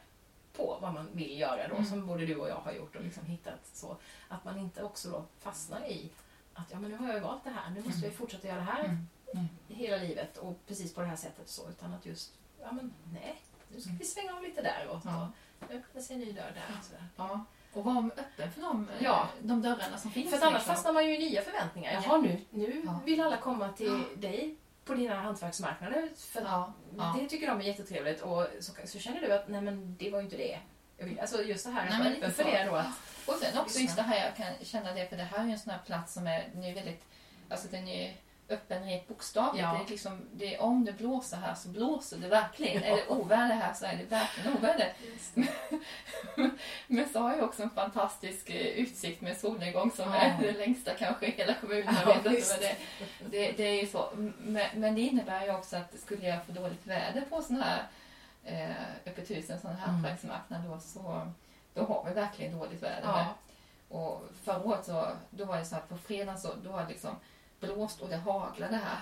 [0.54, 1.86] på vad man vill göra då, Mm.
[1.86, 5.10] som både du och jag har gjort och liksom hittat så, att man inte också
[5.12, 6.10] då fastnar i
[6.54, 8.58] att ja, men nu har jag valt det här, nu måste jag ju fortsätta göra
[8.58, 9.08] det här Mm.
[9.34, 9.45] Mm.
[9.68, 13.41] hela livet och precis på det här sättet så, utan att just, ja men nej,
[13.70, 15.32] nu ska vi svänga av lite där och Ja.
[15.60, 17.06] jag öppnar sig en ny dörr där och sådär.
[17.16, 17.45] Ja.
[17.74, 19.28] Och vara öppen för de, eh, Ja.
[19.41, 20.30] de dörrarna som finns.
[20.30, 20.76] För att annars liksom.
[20.76, 21.93] fastnar man ju i nya förväntningar.
[21.93, 22.01] Ja.
[22.05, 22.99] Jaha, nu, nu Ja.
[23.05, 24.55] vill alla komma till dig
[24.86, 26.09] på dina hantverksmarknader.
[26.17, 26.74] För Ja.
[26.97, 27.15] Ja.
[27.19, 30.19] Det tycker de är jättetrevligt och så, så känner du att nej men det var
[30.19, 30.59] ju inte det.
[30.97, 32.86] Jag vill, alltså just det här Nej, att vara öppen för det då att
[33.26, 35.51] Och sen också just det här, jag kan känna det, för det här är ju
[35.51, 37.03] en sån här plats som är, den är väldigt,
[37.49, 38.15] alltså den är
[38.52, 39.64] öppen rent bokstavligt.
[39.64, 39.72] Ja.
[39.74, 42.84] Det är liksom, det är, om det blåser här så blåser det verkligen.
[42.84, 42.88] Ja.
[42.89, 44.93] Är det oväder här så är det verkligen oväder.
[46.88, 50.16] Men så har jag också en fantastisk eh, utsikt med solnedgång som Ja.
[50.20, 51.95] är det längsta kanske i hela kommunen.
[51.95, 52.60] Ja, Jag vet inte, visst.
[53.22, 54.10] men det, det, det är ju så.
[54.39, 57.84] Men, men det innebär ju också att skulle jag få dåligt väder på sån här
[58.45, 58.76] eh,
[59.06, 59.95] öppet hus, en sån här Mm.
[59.95, 61.28] hantverksmarknad då, så
[61.74, 63.02] då har vi verkligen dåligt väder.
[63.08, 63.26] Ja.
[63.89, 66.88] Och förra året så då var det så att på fredagen så då var det
[66.89, 67.16] liksom
[67.62, 68.99] blåst och det haglade här.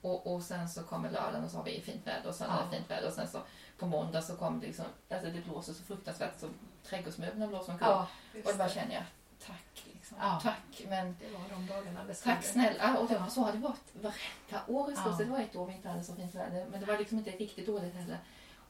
[0.00, 2.68] Och, och sen så kommer lördagen och så har vi fint väder och är Ja.
[2.72, 3.38] fint väder och sen så
[3.78, 6.48] på måndag så kommer det liksom, alltså det blåser så fruktansvärt så
[6.84, 7.88] trädgårdsmöblerna blåser omkull.
[7.90, 8.06] Ja,
[8.44, 9.04] och då bara känner jag,
[9.46, 10.16] tack liksom.
[10.20, 10.40] Ja.
[10.42, 12.98] Tack men Det var de dagarna Tack snälla.
[12.98, 15.26] Och det var, så har det varit varenda år i stort sett.
[15.26, 16.66] Det var ett år vi inte hade så fint väder.
[16.70, 18.18] Men det var liksom inte riktigt dåligt heller.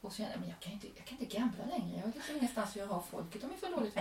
[0.03, 1.95] Och så kände jag, men jag kan inte, jag kan inte gambla längre.
[1.97, 3.93] Jag har liksom ingenstans att av folket om vi får dåligt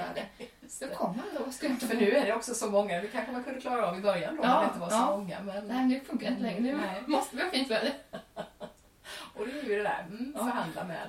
[0.68, 0.94] Så det.
[0.94, 1.52] kommer då.
[1.52, 3.88] Ska jag inte För nu är det också så många, det kanske man kunde klara
[3.88, 5.16] av i början då, Ja, när det inte var så ja.
[5.16, 5.40] många.
[5.42, 6.60] Men, Nej, nu funkar det inte längre.
[6.60, 7.02] Nu Nej.
[7.06, 7.92] måste vi ha fint väder.
[9.34, 10.44] och det är ju det där, mm, Ja.
[10.44, 11.08] förhandla med.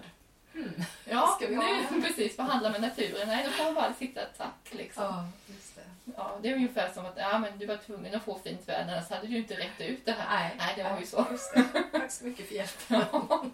[0.56, 0.74] Mm.
[1.06, 2.36] Ja, Ska vi ha- nu precis.
[2.36, 3.28] Förhandla med naturen.
[3.28, 5.04] Nej, då får man bara sitta tack liksom.
[5.04, 5.82] Ja, just det.
[6.18, 8.94] Ja, det är ungefär som att ja, men du var tvungen att få fint väder,
[8.94, 10.40] annars hade du inte rätt ut det här.
[10.40, 11.26] Nej, Nej, det var ju så.
[11.32, 11.64] Just det.
[11.92, 13.02] Tack så mycket för hjälpen.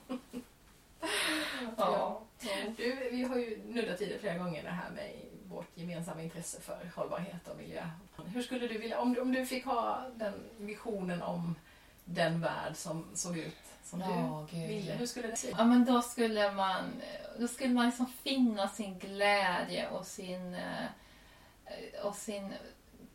[1.78, 2.22] Ja.
[2.78, 5.12] Du, vi har ju nuddat i det flera gånger det här med
[5.47, 7.89] vårt gemensamma intresse för hållbarhet och miljö.
[8.26, 11.56] Hur skulle du vilja, om du, om du fick ha den visionen om
[12.06, 14.68] den värld som såg ut som Ja, du gud.
[14.68, 15.56] ville, hur skulle det se ut?
[15.58, 17.02] Ja, men då skulle man,
[17.39, 20.86] då skulle man liksom finna sin glädje och sin, eh,
[22.04, 22.54] och sin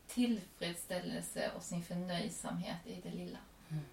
[0.06, 3.38] tillfredsställelse och sin förnöjsamhet i det lilla.
[3.70, 3.84] Mm.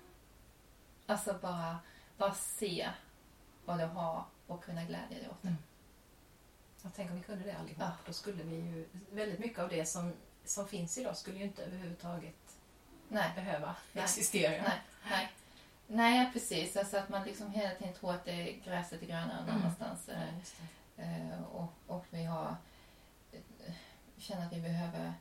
[1.06, 1.80] Alltså bara,
[2.18, 2.90] bara se
[3.66, 5.48] vad du har och kunna glädja dig åt det.
[5.48, 5.60] Mm.
[6.84, 7.92] Jag tänker om vi kunde det allihop, Ja.
[8.06, 10.14] då skulle vi ju, väldigt mycket av det som,
[10.46, 12.36] som finns idag skulle ju inte överhuvudtaget
[13.10, 14.04] Nej, behöva Nej.
[14.04, 14.52] existera.
[14.52, 15.32] nej, nej.
[15.88, 16.78] Nej, precis.
[16.78, 19.62] Alltså att man liksom hela tiden tror att det är gräset är grönare någon Mm.
[19.62, 20.10] annanstans.
[20.10, 20.56] eh, just
[20.96, 21.04] det.
[21.04, 22.56] Eh, och, och vi har
[23.32, 23.74] eh,
[24.18, 25.14] känner att vi behöver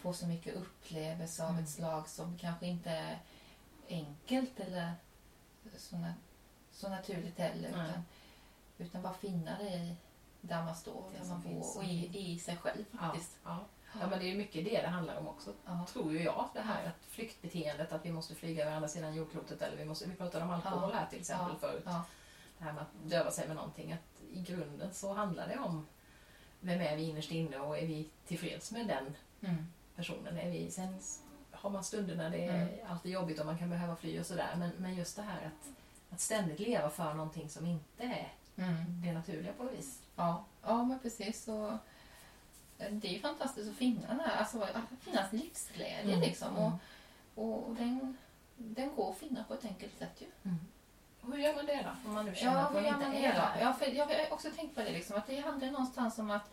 [0.00, 1.62] få så mycket upplevelser av Mm.
[1.64, 3.18] ett slag som kanske inte är
[3.88, 4.92] enkelt eller
[5.76, 6.14] så, na,
[6.72, 7.68] så naturligt heller.
[7.68, 8.04] Utan,
[8.78, 9.96] utan bara finna det i
[10.40, 13.36] där man står, Det där man bor och i, i sig själv Ja, faktiskt.
[13.44, 13.58] ja.
[14.00, 15.52] ja, men det är mycket det det handlar om också.
[15.66, 15.86] Ja.
[15.88, 19.62] tror ju jag, det här att flyktbeteendet, att vi måste flyga över andra sidan jordklotet
[19.62, 20.98] eller vi måste, vi pratade om alkohol Ja.
[20.98, 21.82] här till exempel förut.
[21.86, 22.04] Ja.
[22.58, 25.86] Det här med att döva sig med någonting, att i grunden så handlar det om
[26.60, 29.16] vem är vi innerst inne och är vi tillfreds med den
[29.50, 29.66] Mm.
[29.96, 30.38] personen?
[30.38, 30.98] Är vi, sen
[31.50, 32.86] har man stunder när det är Mm.
[32.88, 35.68] alltid jobbigt och man kan behöva fly och sådär, men, men just det här att,
[36.12, 39.02] att ständigt leva för någonting som inte är Mm.
[39.04, 39.98] det naturliga på något vis.
[40.16, 41.44] Ja, ja men precis.
[41.44, 41.66] Så,
[42.78, 46.20] eh, det är ju fantastiskt att finna den här, alltså, att finnas livsglädje Mm.
[46.20, 46.56] liksom.
[46.56, 46.62] Mm.
[46.62, 46.72] Och,
[47.34, 48.16] och, och den,
[48.56, 50.26] den går att finna på ett enkelt sätt ju.
[51.20, 52.08] Och hur gör man det då?
[52.08, 53.58] Om man nu känner Ja, att man inte man är det?
[53.60, 56.50] Ja, för jag har också tänkt på det, liksom, att det handlar någonstans om att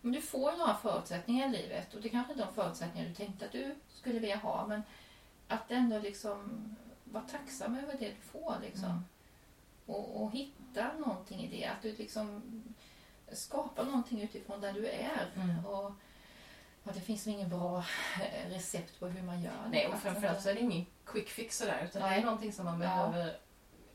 [0.00, 3.14] men du får några förutsättningar i livet och det är kanske inte de förutsättningar du
[3.14, 4.82] tänkte att du skulle vilja ha men
[5.48, 6.64] att ändå liksom
[7.12, 8.84] vara tacksam över det du får liksom.
[8.84, 9.04] Mm.
[9.86, 11.64] Och, och hitta någonting i det.
[11.66, 12.42] Att du liksom
[13.32, 15.30] skapar någonting utifrån där du är.
[15.36, 15.66] Mm.
[15.66, 15.84] Och,
[16.82, 17.84] och det finns ingen bra
[18.48, 19.68] recept på hur man gör det.
[19.70, 22.20] Nej, och framförallt så är det ingen quick fix sådär, utan det Nej.
[22.20, 22.88] är någonting som man Ja.
[23.08, 23.36] behöver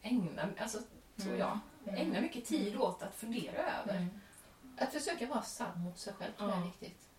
[0.02, 0.78] ägna, alltså
[1.18, 1.40] tror Mm.
[1.40, 1.96] jag, Mm.
[2.02, 3.96] ägna mycket tid åt att fundera över.
[3.96, 4.10] Mm.
[4.78, 6.68] Att försöka vara sann mot sig själv tror jag är Ja.
[6.68, 7.10] viktigt.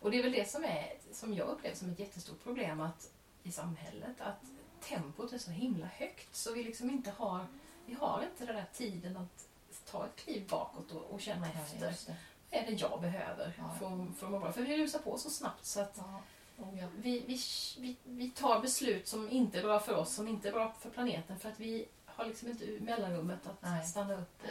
[0.00, 3.10] Och det är väl det som, är, som jag upplever som ett jättestort problem att,
[3.42, 4.42] i samhället, att
[4.80, 7.46] tempot är så himla högt så vi liksom inte har,
[7.86, 9.46] vi har inte den där tiden att
[9.90, 11.88] ta ett kliv bakåt och, och känna efter.
[11.90, 12.16] just det.
[12.50, 13.74] Vad är det jag behöver Ja.
[13.78, 14.52] för, för att må bra?
[14.52, 16.20] För vi rusar på så snabbt så att Ja.
[16.64, 16.86] Oh, ja.
[16.98, 17.40] vi, vi,
[17.78, 20.90] vi, vi tar beslut som inte är bra för oss, som inte är bra för
[20.90, 23.86] planeten för att vi har liksom inte mellanrummet att Nej.
[23.86, 24.48] stanna upp och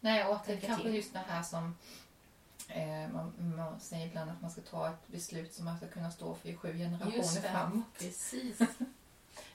[0.00, 0.26] Nej.
[0.26, 0.94] Och att det kanske till.
[0.94, 1.76] just det här som
[2.68, 6.10] eh, man, man säger ibland att man ska ta ett beslut som man ska kunna
[6.10, 7.48] stå för i sju generationer Just det.
[7.50, 7.84] fram.
[7.98, 8.58] Precis.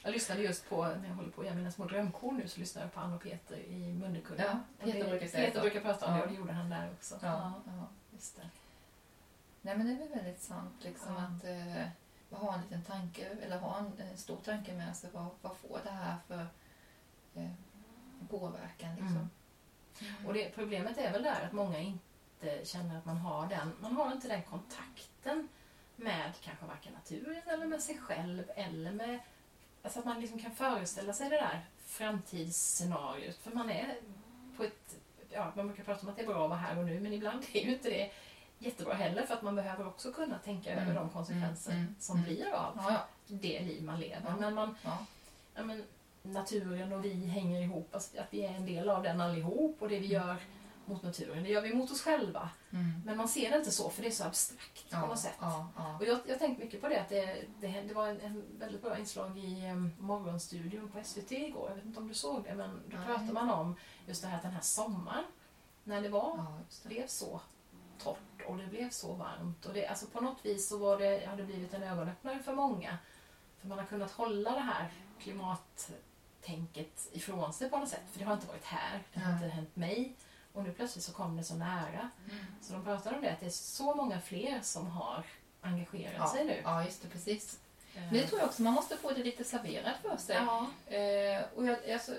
[0.04, 2.60] Jag lyssnade just på, när jag håller på att göra mina små drömkor nu, så
[2.60, 4.44] lyssnar jag på Ann och Peter i Munderkulla.
[4.44, 7.20] Ja, Peter det- brukar Peter brukar prata om det och det gjorde han där också.
[7.22, 7.88] Ja, ja.
[8.14, 8.50] just det.
[9.62, 11.22] Nej, men det är väl väldigt sant liksom Ja.
[11.22, 15.10] att eh, ha en liten tanke, eller ha en, en stor tanke med sig.
[15.14, 16.48] Vad, vad får det här för
[17.36, 17.50] eh,
[18.30, 19.30] påverkan liksom?
[20.02, 20.26] Mm.
[20.28, 23.94] Och det, problemet är väl där att många inte känner att man har den, man
[23.96, 25.48] har inte den kontakten
[25.96, 29.20] med kanske varken naturen eller med sig själv eller med,
[29.86, 33.36] alltså att man liksom kan föreställa sig det där framtidsscenariot.
[33.38, 33.96] För man är
[34.58, 34.96] på ett,
[35.32, 37.14] ja man brukar prata om att det är bra att vara här och nu men
[37.14, 38.12] ibland är ju inte det
[38.60, 40.84] jättebra heller för att man behöver också kunna tänka Mm.
[40.84, 41.84] över de konsekvenser Mm.
[41.84, 41.96] Mm.
[42.00, 42.26] som Mm.
[42.30, 43.06] blir av Ja, ja.
[43.28, 44.36] det liv man lever.
[44.40, 45.06] Men man, ja.
[45.56, 45.84] ja, men,
[46.24, 49.90] naturen och vi hänger ihop, alltså att vi är en del av den allihop och
[49.90, 50.36] det vi gör
[50.86, 51.44] mot naturen.
[51.44, 52.50] Det gör vi mot oss själva.
[52.76, 53.02] Mm.
[53.06, 55.38] Men man ser det inte så för det är så abstrakt på något sätt.
[55.40, 55.98] Ja, ja.
[55.98, 58.82] Och jag, jag tänkte mycket på det, att det, det, det var en, en väldigt
[58.82, 61.70] bra inslag i um, Morgonstudion på SVT igår.
[61.70, 63.06] Jag vet inte om du såg det, men då Nej.
[63.06, 63.76] pratade man om
[64.08, 65.24] just det här att den här sommaren,
[65.84, 66.90] när det var, ja det.
[66.90, 67.42] blev så
[67.98, 69.66] torrt och det blev så varmt.
[69.66, 72.54] Och det, alltså på något vis så var det, har det blivit en ögonöppnare för
[72.56, 72.98] många.
[73.60, 78.04] För man har kunnat hålla det här klimattänket ifrån sig på något sätt.
[78.12, 79.44] För det har inte varit här, det har Nej.
[79.44, 80.16] inte hänt mig.
[80.56, 82.10] Och nu plötsligt så kom det så nära.
[82.32, 82.46] Mm.
[82.62, 85.24] Så de pratar om det, att det är så många fler som har
[85.62, 86.62] engagerat Ja, sig nu.
[86.64, 87.60] ja, just det, precis.
[87.96, 90.36] Eh, Men det tror jag också, man måste få det lite serverat för sig.
[90.36, 92.12] Ja, Eh, och jag, alltså,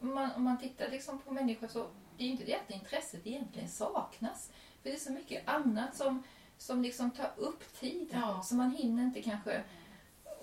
[0.00, 1.80] om, man, om man tittar liksom på människor så
[2.18, 4.50] är ju inte det att intresset egentligen saknas.
[4.82, 6.22] För det är så mycket annat som,
[6.58, 8.08] som liksom tar upp tid.
[8.12, 8.42] Ja.
[8.44, 9.62] Så man hinner inte kanske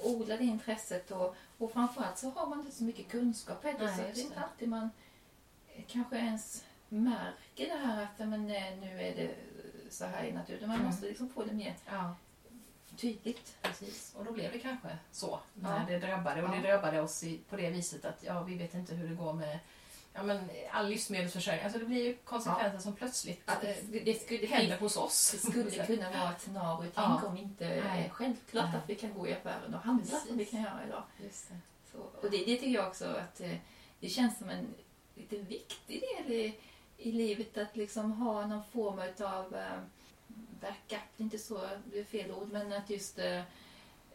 [0.04, 1.12] odla det intresset.
[1.12, 3.88] Och, och framförallt så har man inte så mycket kunskap heller.
[3.95, 4.43] Så det är inte det.
[4.43, 4.89] alltid man
[5.76, 9.36] eh, kanske ens märker det här att ja, men, eh, nu är det
[9.90, 10.68] så här i naturen.
[10.68, 10.88] Man Mm.
[10.88, 12.16] måste liksom få det mer ja,
[12.96, 13.56] tydligt.
[13.62, 14.14] precis.
[14.18, 15.40] Och då blev det kanske så Ja.
[15.54, 16.44] när det drabbade.
[16.44, 16.56] Och Ja.
[16.62, 19.34] det drabbade oss i, på det viset att ja, vi vet inte hur det går
[19.34, 19.60] med
[20.14, 21.64] ja, men, all livsmedelsförsörjning.
[21.64, 25.32] Alltså det blir ju konsekvenser som plötsligt Att eh, det, det, skulle, händer hos oss.
[25.32, 26.82] Det skulle kunna vara ett scenario.
[26.96, 27.28] Tänk Ja.
[27.28, 28.10] om inte Nej.
[28.14, 28.78] självklart Nej.
[28.84, 30.28] att vi kan gå i affären och handla Precis.
[30.28, 31.04] som vi kan göra idag.
[31.18, 31.34] Det.
[31.92, 33.56] Så, och det, det tycker jag också att eh,
[34.00, 34.68] det känns som en
[35.16, 36.56] lite viktig del i,
[36.98, 39.80] i livet att liksom ha någon form av eh,
[40.62, 41.02] backup.
[41.18, 41.60] Det inte så,
[41.91, 43.38] det är fel ord, men att just eh,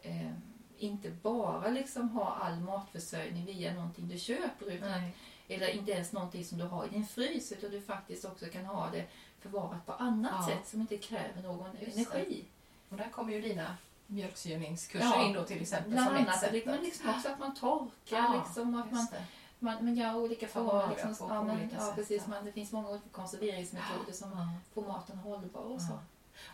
[0.01, 0.31] eh,
[0.77, 5.15] inte bara liksom ha all matförsörjning via någonting du köper utan Nej.
[5.47, 8.65] eller inte ens någonting som du har i din frys utan du faktiskt också kan
[8.65, 9.05] ha det
[9.39, 10.47] förvarat på annat Ja.
[10.47, 12.45] sätt som inte kräver någon Just energi.
[12.89, 13.77] Och där kommer ju dina
[14.07, 16.65] mjölksyreningskurser Ja, in då till exempel Bland som ett annat, sätt.
[16.65, 19.23] men att- liksom också att man torkar, Ja, liksom, att man, det.
[19.63, 20.89] Man, man gör olika former.
[20.89, 24.57] Liksom, på- ja, men, olika ja, sätt, precis, man, det finns många olika konserveringsmetoder som
[24.73, 25.99] får maten hållbar och så.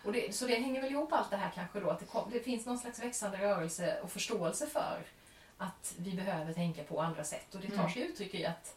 [0.06, 2.30] Och det, så det hänger väl ihop allt det här kanske då, att det, kom,
[2.32, 5.04] det finns någon slags växande rörelse och förståelse för
[5.58, 7.56] att vi behöver tänka på andra sätt.
[7.56, 7.90] Och det tar Mm.
[7.92, 8.76] sig uttryck i att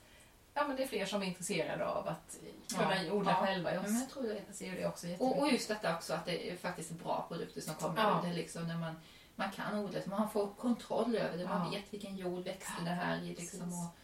[0.55, 2.39] ja, men det är fler som är intresserade av att
[2.77, 3.13] kunna Ja.
[3.13, 3.47] odla Ja.
[3.47, 3.75] själva.
[3.75, 4.53] Jag jag tror det.
[4.55, 7.75] ser det också Och, och just detta också att det är faktiskt bra produkter som
[7.75, 8.21] kommer Ja.
[8.25, 8.97] det liksom när man,
[9.37, 11.79] man kan odla, man får kontroll över det, man Ja.
[11.81, 13.97] vet vilken jord växter Ja, det här i liksom, och,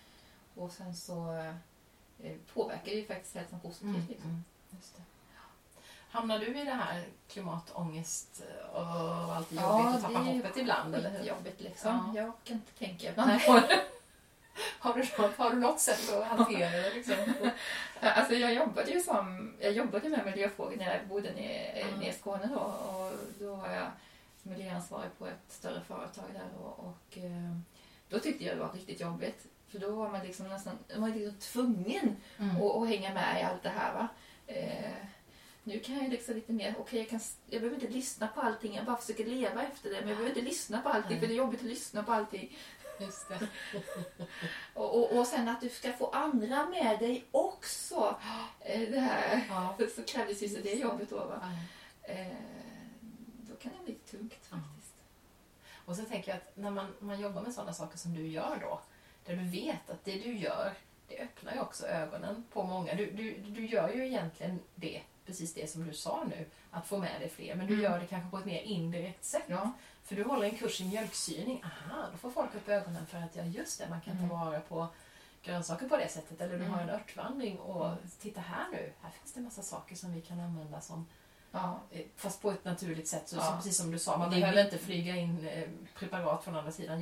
[0.58, 1.32] och sen så
[2.22, 3.84] eh, påverkar det ju faktiskt hälsan positivt.
[3.96, 4.30] Mm, Liksom.
[4.30, 4.44] mm.
[6.10, 8.42] Hamnar du i det här klimatångest
[8.72, 10.94] och allt jobbigt och tappar hoppet ibland?
[10.94, 11.18] Eller hur?
[11.18, 12.12] Skitjobbigt liksom.
[12.16, 12.22] Ja.
[12.22, 13.30] Jag kan inte tänka ibland.
[14.78, 16.94] Har du, har du något sätt att hantera det?
[16.94, 17.14] Liksom?
[18.00, 21.98] Alltså jag jobbade ju som, jag jobbade med miljöfrågor när jag bodde nere, Mm.
[22.00, 23.86] nere i Skåne då och då var jag
[24.42, 27.56] miljöansvarig på ett större företag där och, och eh,
[28.08, 29.46] då tyckte jag det var riktigt jobbigt.
[29.68, 32.56] För då var man liksom nästan man liksom tvungen Mm.
[32.56, 33.94] att, att hänga med i allt det här.
[33.94, 34.08] Va?
[34.46, 34.90] Eh,
[35.64, 38.74] nu kan jag liksom lite mer, okej jag, kan, jag behöver inte lyssna på allting,
[38.74, 40.00] jag bara försöker leva efter det.
[40.00, 41.20] Men jag behöver inte lyssna på allting Nej.
[41.20, 42.56] för det är jobbigt att lyssna på allting.
[43.00, 43.48] Just det.
[44.74, 48.16] Och, och, och sen att du ska få andra med dig också.
[48.60, 49.46] Eh, det här.
[49.48, 49.76] Ja.
[49.96, 51.16] Så krävdes ju så det jobbet då.
[51.16, 51.40] Va?
[52.06, 52.12] Ja.
[52.14, 52.26] Eh,
[53.50, 54.56] då kan det bli tungt Ja.
[54.56, 54.94] faktiskt.
[55.84, 58.58] Och så tänker jag att när man, man jobbar med sådana saker som du gör
[58.62, 58.80] då,
[59.28, 60.72] där du vet att det du gör,
[61.08, 62.94] det öppnar ju också ögonen på många.
[62.94, 66.98] Du, du, du gör ju egentligen det, precis det som du sa nu, att få
[66.98, 67.84] med dig fler, men du Mm.
[67.84, 69.42] gör det kanske på ett mer indirekt sätt.
[69.46, 69.72] Ja.
[70.04, 73.36] För du håller en kurs i mjölksyring, aha, då får folk upp ögonen för att
[73.36, 74.28] ja just det, man kan Mm.
[74.28, 74.86] ta vara på
[75.42, 76.40] grönsaker på det sättet.
[76.40, 76.70] Eller du Mm.
[76.74, 80.20] har en örtvandring och titta här nu, här finns det en massa saker som vi
[80.20, 81.06] kan använda som
[81.52, 81.80] Ja.
[81.90, 83.42] Eh, Fast på ett naturligt sätt, så, Ja.
[83.42, 84.16] så precis som du sa.
[84.18, 87.00] Man behöver inte flyga in eh, preparat från andra sidan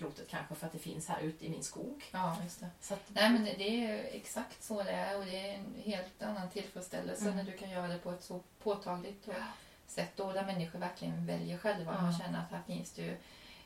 [0.00, 2.04] jordklotet kanske för att det finns här ute i min skog.
[2.12, 2.94] ja, just det.
[2.94, 6.50] Att, Nej men det är exakt så det är och det är en helt annan
[6.50, 7.36] tillfredsställelse Mm.
[7.36, 9.34] när du kan göra det på ett så påtagligt och
[9.86, 11.94] sätt då där människor verkligen väljer själva.
[11.94, 12.00] Ja.
[12.02, 13.16] Man känner att här finns det ju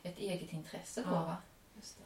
[0.03, 1.09] ett eget intresse då.
[1.11, 1.23] Ja.
[1.23, 1.37] Va?
[1.77, 2.05] just det.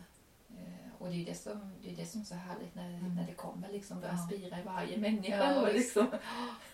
[0.61, 2.89] Eh, Och det är ju det som, det är det som är så härligt när,
[2.89, 3.15] Mm.
[3.17, 4.27] när det kommer liksom börja Ja.
[4.27, 5.53] spira i varje människa.
[5.55, 6.07] Ja, och liksom.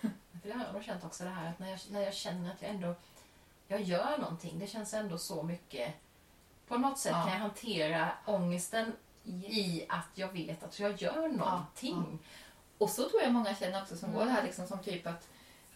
[0.01, 0.09] För
[0.49, 2.61] det har jag nog känt också det här att när jag, när jag känner att
[2.61, 2.95] jag ändå
[3.67, 5.93] jag gör någonting, det känns ändå så mycket
[6.67, 7.21] på något sätt Ja.
[7.23, 8.93] kan jag hantera ångesten
[9.47, 12.19] i att jag vet att jag gör någonting.
[12.77, 14.19] Och så tror jag många känner också som Mm.
[14.19, 15.27] går det här liksom som typ att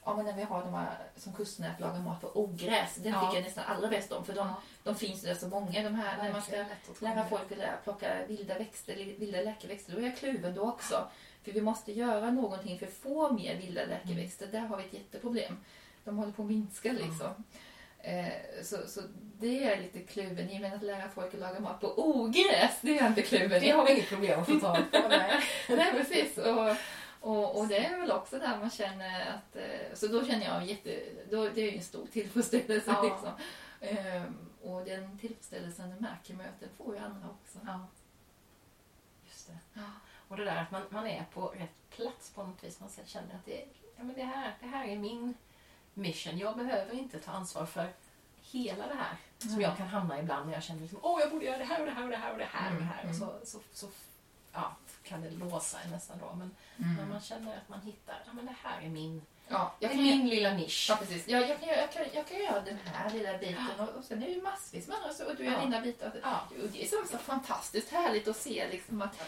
[0.06, 2.96] Ja men när vi har de här som kustnät lagar mat på ogräs.
[2.96, 3.22] Den Ja.
[3.22, 5.84] tycker jag nästan allra bäst om för de, de finns det så många.
[5.84, 6.66] De här när man ska
[7.00, 11.08] lära folk att plocka vilda växter, vilda läkeväxter, då är jag kluven då också.
[11.44, 14.48] För vi måste göra någonting för att få mer vilda läkeväxter.
[14.48, 15.58] Där har vi ett jätteproblem.
[16.04, 17.28] De håller på att minska liksom.
[17.28, 17.44] Eh,
[18.64, 19.02] så, så
[19.40, 20.60] det är jag lite kluven i.
[20.60, 23.66] Men att lära folk att laga mat på ogräs, det är jag inte kluven Det
[23.68, 23.70] i.
[23.70, 24.98] har vi inget problem att få tag på.
[25.10, 25.42] Nej.
[25.70, 26.38] Nej, precis.
[26.38, 26.76] Och,
[27.22, 29.56] Och, och det är väl också där man känner att...
[29.56, 31.00] eh, Så då känner jag jätte...
[31.30, 33.04] Då, det är ju en stor tillfredsställelse Ja.
[33.04, 33.30] liksom.
[33.82, 37.60] Ehm, Och den tillfredsställelsen du märker möten får ju andra också.
[37.66, 37.88] Ja.
[39.28, 39.58] Just det.
[39.74, 39.82] Ja.
[40.28, 42.80] Och det där att man, man är på rätt plats på något vis.
[42.80, 43.66] Man känner att det,
[43.98, 45.34] ja, men det, här, det här är min
[45.94, 46.38] mission.
[46.38, 47.94] Jag behöver inte ta ansvar för
[48.42, 49.16] hela det här.
[49.38, 49.62] Som Nej.
[49.62, 51.86] jag kan hamna ibland när jag känner liksom, åh jag borde göra det här och
[51.86, 52.72] det här och det här och det här.
[52.76, 53.04] Och det här.
[53.04, 53.88] Mm, Och så, så, så
[54.54, 56.34] ja, kan det låsa en nästan då.
[56.36, 56.96] Men Mm.
[56.96, 60.02] när man känner att man hittar, ja men det här är min, Ja, jag kan,
[60.04, 60.86] min lilla nisch.
[60.90, 61.28] ja, precis.
[61.28, 64.24] Jag, jag, kan, jag, kan, jag kan göra den här lilla biten och, och sen
[64.24, 65.60] är det ju massvis med andra och du gör Ja.
[65.60, 66.12] dina bitar.
[66.24, 66.40] Ja.
[66.64, 69.20] Och det är så, så fantastiskt härligt att se liksom att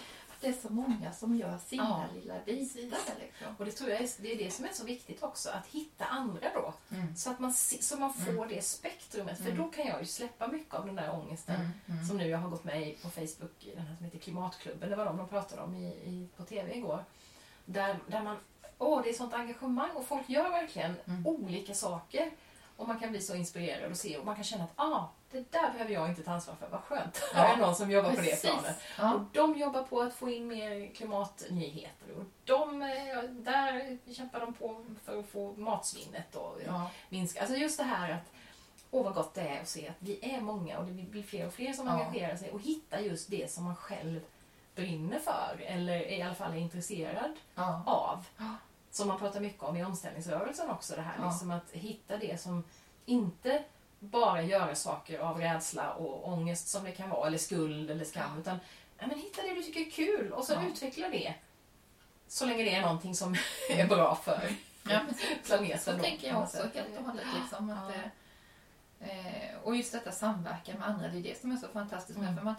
[0.41, 2.99] det är så många som gör sina Ja, lilla bitar.
[3.19, 3.55] Liksom.
[3.57, 6.05] Och det tror jag är, det är det som är så viktigt också, att hitta
[6.05, 6.73] andra då.
[6.95, 7.15] Mm.
[7.15, 9.37] Så att man, så man får det spektrumet.
[9.37, 9.57] För Mm.
[9.57, 11.71] då kan jag ju släppa mycket av den där ångesten Mm.
[11.89, 12.05] Mm.
[12.05, 14.95] som nu jag har gått med i på Facebook, den här som heter Klimatklubben, det
[14.95, 17.05] var de de pratade om i, i, på TV igår.
[17.65, 18.37] Där, där man,
[18.77, 21.27] åh det är sånt engagemang och folk gör verkligen Mm.
[21.27, 22.31] olika saker.
[22.81, 25.51] Och man kan bli så inspirerad och se och man kan känna att ah, det
[25.51, 27.21] där behöver jag inte ta ansvar för, vad skönt.
[27.33, 28.41] Ja, Här är någon som jobbar på det Precis.
[28.51, 28.75] planet.
[28.97, 29.25] Och Ja.
[29.33, 32.11] de jobbar på att få in mer klimatnyheter.
[32.17, 36.89] Och de, eh, där kämpar de på för att få matsvinnet och Ja.
[37.09, 37.39] minska.
[37.41, 38.31] Alltså just det här att
[38.91, 41.47] åh vad gott det är att se att vi är många och det blir fler
[41.47, 41.93] och fler som Ja.
[41.93, 44.21] engagerar sig och hitta just det som man själv
[44.75, 47.31] brinner för eller i alla fall är intresserad
[47.85, 48.25] av.
[48.91, 48.95] Ja.
[48.95, 51.25] Som man pratar mycket om i omställningsrörelsen också det här Ja.
[51.29, 52.63] liksom att hitta det som
[53.05, 53.63] inte
[53.99, 58.39] bara göra saker av rädsla och ångest som det kan vara eller skuld eller skam
[58.39, 58.59] utan
[58.97, 60.67] ja, men hitta det du tycker är kul och så Ja.
[60.67, 61.33] utveckla det.
[62.27, 63.35] Så länge det är någonting som
[63.69, 64.49] är bra för
[64.89, 64.99] Ja,
[65.45, 65.79] planeten.
[65.79, 66.75] Så då, tänker jag också sätt.
[66.75, 67.25] helt och hållet.
[67.41, 67.93] Liksom, att,
[68.99, 69.05] Ja.
[69.07, 72.19] eh, eh, och just detta samverkan med andra, det är det som är så fantastiskt
[72.19, 72.37] med Mm.
[72.37, 72.55] för man,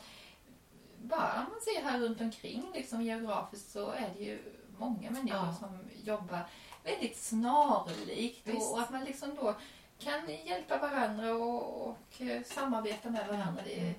[1.04, 4.38] Bara man ser här runt omkring liksom, geografiskt så är det ju
[4.84, 5.54] många människor Ja.
[5.58, 6.40] som jobbar
[6.84, 9.54] väldigt snarlikt och, och att man liksom då
[9.98, 13.62] kan hjälpa varandra och, och eh, samarbeta med varandra.
[13.64, 13.94] Det är,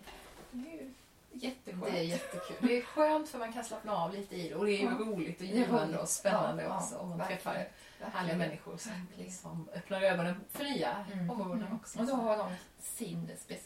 [0.52, 0.90] det är
[1.32, 1.84] jätteskönt.
[1.86, 2.56] Det är jättekul.
[2.68, 4.92] Det är skönt för man kan slappna av lite i det och det är Ja.
[4.92, 6.98] roligt och givande och spännande Ja, också.
[6.98, 7.42] om man verkligen.
[7.44, 7.68] träffar
[8.14, 11.30] härliga människor som liksom öppnar ögonen för nya Mm.
[11.30, 11.76] områden Mm.
[11.76, 12.00] också.
[12.00, 13.63] Och då har de sin specialitet,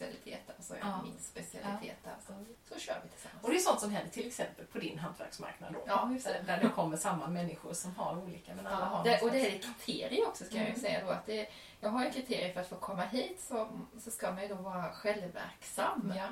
[0.72, 1.01] alltså jag Ja.
[1.03, 2.07] min specialitet.
[2.15, 2.34] Alltså.
[2.74, 3.43] Så kör vi tillsammans.
[3.43, 5.80] Och det är sånt som händer till exempel på din hantverksmarknad då.
[5.88, 6.43] Ja, just det.
[6.47, 9.36] Där, det kommer samman människor som har olika men alla har Ja, det, någon och
[9.36, 10.82] det är ett kriterium också ska jag ju Mm.
[10.82, 11.11] säga då.
[11.11, 11.49] Att det,
[11.80, 13.68] jag har ju kriterier för att få komma hit så,
[13.99, 16.13] så ska man ju då vara självverksam.
[16.15, 16.28] Ja.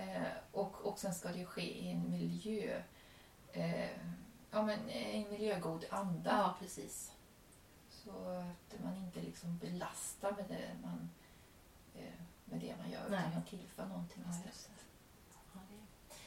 [0.00, 0.22] Eh,
[0.52, 2.82] och, och sen ska det ju ske i en miljö
[3.52, 3.90] eh,
[4.50, 6.30] ja, men, i en miljögod anda.
[6.30, 7.12] ja, precis.
[7.90, 8.10] Så
[8.70, 11.27] att man inte liksom belastar med det man, eh,
[12.50, 13.18] med det man gör Nej.
[13.20, 14.60] utan man tillför någonting Ja, istället.
[15.54, 15.60] Ja,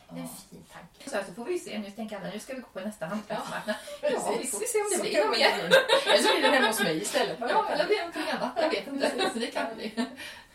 [0.10, 0.36] det är en Ja.
[0.50, 1.10] fin tanke.
[1.10, 1.80] Så, så får vi se.
[1.80, 3.76] Nu tänker alla nu ska vi gå på nästa hantverksmarknad.
[4.02, 4.20] Precis.
[4.26, 5.60] Ja, vi får se om det blir något mer.
[6.14, 7.38] Eller så blir det hemma hos mig istället.
[7.40, 8.54] Ja, eller blir det någonting annat.
[8.62, 9.32] Jag vet inte.
[9.40, 10.06] Det kan bli.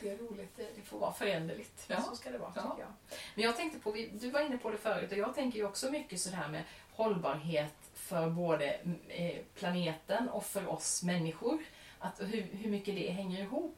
[0.00, 0.56] Det är roligt.
[0.56, 1.84] Det får vara föränderligt.
[1.88, 2.02] Ja.
[2.02, 2.62] Så ska det vara, Ja.
[2.62, 2.92] tycker jag.
[3.34, 5.90] Men jag tänkte på, du var inne på det förut och jag tänker ju också
[5.90, 6.62] mycket sådär med
[6.92, 11.58] hållbarhet för både eh, planeten och för oss människor.
[11.98, 13.76] Att hur, hur mycket det hänger ihop.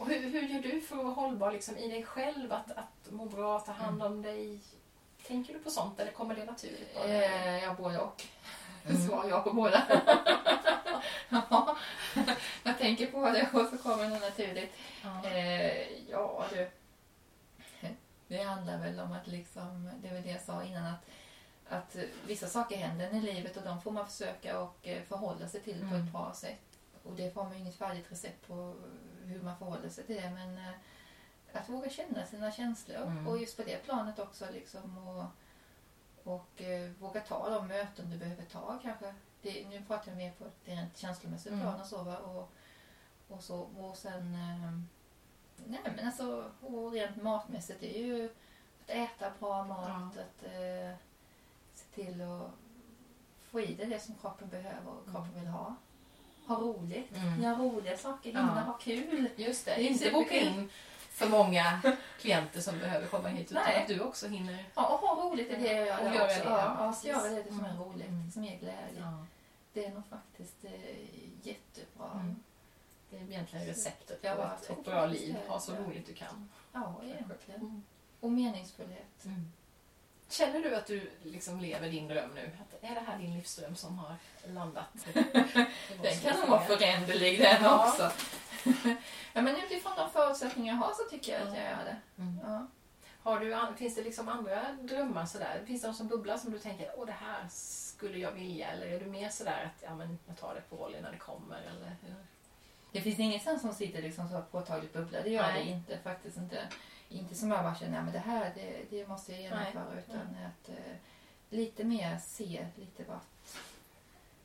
[0.00, 2.52] Och hur, hur gör du för att vara hållbar liksom, i dig själv?
[2.52, 4.60] Att, att må bra, ta hand om dig?
[5.26, 6.94] Tänker du på sånt eller kommer det naturligt?
[6.94, 7.04] bara?
[7.04, 8.22] Eh, ja, både och.
[8.86, 9.02] Mm.
[9.08, 9.82] Svar ja på båda.
[11.28, 11.76] ja,
[12.62, 14.72] jag tänker på det och så kommer det naturligt.
[15.02, 15.28] Ja.
[15.30, 16.70] Eh, ja, du.
[18.28, 21.04] Det handlar väl om att liksom, det väl det jag sa innan att,
[21.68, 21.96] att
[22.26, 25.80] vissa saker händer i livet och de får man försöka och eh, förhålla sig till
[25.80, 26.06] på Mm.
[26.06, 26.78] ett bra sätt.
[27.02, 28.74] Och det får man ju inget färdigt recept på
[29.30, 30.74] hur man förhåller sig till det men eh,
[31.52, 33.26] att våga känna sina känslor Mm.
[33.28, 35.24] och just på det planet också liksom och,
[36.32, 39.14] och eh, våga ta de möten du behöver ta kanske.
[39.42, 41.60] Det, nu pratar jag mer på ett rent känslomässigt Mm.
[41.64, 42.18] plan och så va?
[42.18, 42.52] Och,
[43.28, 44.80] och så och sen eh,
[45.66, 50.96] Nej men alltså, och rent matmässigt det är ju att äta bra mat, att eh,
[51.74, 52.50] se till att
[53.50, 55.76] få i dig det som kroppen behöver och kroppen vill ha.
[56.54, 57.42] Ha roligt, Mm.
[57.42, 58.38] göra roliga saker, Ja.
[58.40, 59.28] hinna ha kul.
[59.36, 60.68] Just det, Det är inte boka in
[61.10, 61.80] för många
[62.20, 63.82] klienter som behöver komma hit utan Nej.
[63.82, 66.38] att du också hinner Ja, och ha roligt i det jag Och gör göra också.
[66.38, 67.82] det, ja, ja, ja, göra det som är Mm.
[67.82, 68.30] roligt, Mm.
[68.30, 69.00] som ger glädje.
[69.00, 69.26] Ja,
[69.72, 70.70] Det är nog faktiskt eh,
[71.42, 72.10] jättebra.
[72.14, 72.36] Mm.
[73.10, 75.36] det är egentligen receptet Ja, på jag ett, ett bra liv.
[75.48, 75.78] Ha så Ja.
[75.78, 76.48] roligt du kan.
[76.72, 77.60] Ja, egentligen.
[77.60, 77.82] Mm.
[78.20, 79.24] Och meningsfullhet.
[80.30, 82.50] Känner du att du liksom lever din dröm nu?
[82.60, 84.14] Att är det här din livsdröm som har
[84.46, 84.84] landat?
[86.02, 87.88] Den kan nog vara föränderlig den Ja.
[87.88, 88.10] också.
[89.32, 92.22] ja, men utifrån de förutsättningar jag har så tycker jag att jag gör det.
[92.22, 92.40] Mm.
[92.44, 92.66] Ja.
[93.22, 95.62] Har du, finns det liksom andra drömmar sådär?
[95.66, 98.68] Finns det någon som bubblar som du tänker åh det här skulle jag vilja?
[98.70, 101.18] Eller är du mer sådär att ja, men jag tar det på volley när det
[101.18, 101.56] kommer?
[101.56, 102.14] Eller hur?
[102.92, 105.22] Det finns ingen sån som sitter liksom så påtagligt bubbla.
[105.22, 105.64] Det gör Nej.
[105.64, 105.98] det inte.
[106.04, 106.68] Faktiskt inte.
[107.12, 109.98] Inte som jag bara känner, nej, men det här det, det måste jag genomföra.
[109.98, 110.96] Utan att eh,
[111.50, 113.22] lite mer se lite vart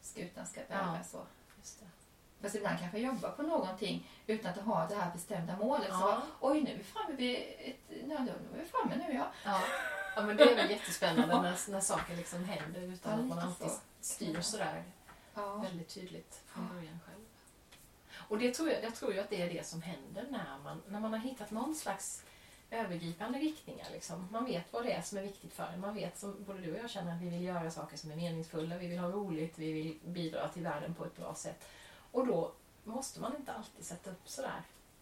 [0.01, 0.93] skutan ska bära.
[0.97, 1.03] Ja.
[1.03, 1.21] Så.
[1.57, 1.85] Just det.
[2.41, 5.87] Fast ibland kanske jag jobbar på någonting utan att ha det här bestämda målet.
[5.87, 5.99] Så Ja.
[6.01, 7.75] bara, oj nu är vi framme vid ett...
[8.09, 9.27] Ja, då är vi framme nu ja.
[9.45, 9.61] Ja.
[10.15, 13.39] ja, men det är väl jättespännande när, när saker liksom händer utan Ja, att man
[13.39, 13.77] alltid så.
[14.01, 14.83] styr sådär
[15.33, 15.55] ja.
[15.55, 17.25] väldigt tydligt från början själv.
[18.27, 20.81] Och det tror jag, jag tror ju att det är det som händer när man,
[20.87, 22.23] när man har hittat någon slags
[22.75, 23.87] övergripande riktningar.
[23.91, 24.27] Liksom.
[24.31, 25.79] Man vet vad det är som är viktigt för en.
[25.79, 28.15] Man vet, som både du och jag känner, att vi vill göra saker som är
[28.15, 31.67] meningsfulla, vi vill ha roligt, vi vill bidra till världen på ett bra sätt.
[32.11, 32.51] Och då
[32.83, 34.61] måste man inte alltid sätta upp sådär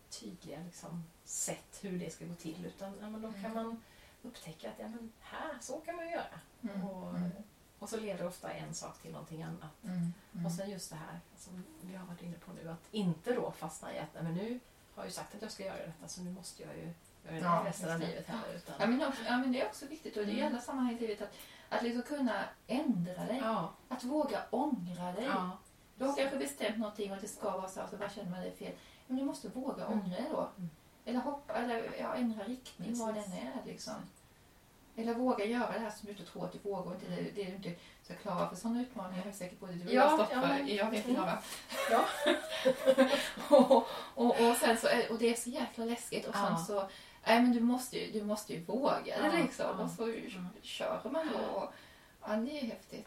[0.09, 2.65] tydliga liksom, sätt hur det ska gå till.
[2.65, 3.81] Utan ja, men då kan man
[4.23, 6.39] upptäcka att ja, men här, så kan man göra.
[6.61, 6.83] Mm.
[6.87, 7.31] Och, Mm.
[7.79, 9.83] och så leder ofta en sak till någonting annat.
[9.83, 10.13] Mm.
[10.33, 10.45] Mm.
[10.45, 13.51] Och sen just det här som vi har varit inne på nu, att inte då
[13.51, 14.59] fastna i att nej, men nu
[14.95, 16.93] har jag ju sagt att jag ska göra detta så nu måste jag ju
[17.41, 18.55] Ja, resten av livet heller.
[18.55, 20.53] Utan, Ja, men, också, ja, men det är också viktigt och det är i Mm.
[20.53, 21.33] alla sammanhang i livet att,
[21.69, 23.39] att liksom kunna ändra dig.
[23.43, 25.25] ja, Att våga ångra dig.
[25.25, 25.57] ja,
[25.97, 28.47] Du har kanske bestämt någonting och det ska vara så, så bara känner man det
[28.47, 28.73] är fel.
[29.07, 29.99] Men du måste våga Mm.
[29.99, 30.49] ångra dig då.
[30.57, 30.69] Mm.
[31.05, 33.31] Eller hoppa, eller ja, ändra riktning vad Precis.
[33.33, 33.93] den är liksom.
[34.95, 37.21] Eller våga göra det här som du inte tror att du vågar och inte det,
[37.21, 37.71] det du inte
[38.03, 38.49] ska klara.
[38.49, 40.47] För sådana utmaningar är jag säker på att du och Ja, jag stått för.
[40.47, 41.17] men- Jag vet mm.
[41.17, 41.39] några.
[41.91, 42.05] Ja.
[43.49, 46.27] och, och, och, sen så är, och det är så jäkla läskigt.
[46.27, 46.57] Och sen Ja.
[46.57, 46.89] så,
[47.25, 49.79] nej men du måste ju, du måste ju våga det liksom.
[49.79, 50.49] Och så Mm.
[50.61, 51.59] kör man då.
[51.59, 51.73] Och,
[52.21, 53.05] ja, det är häftigt.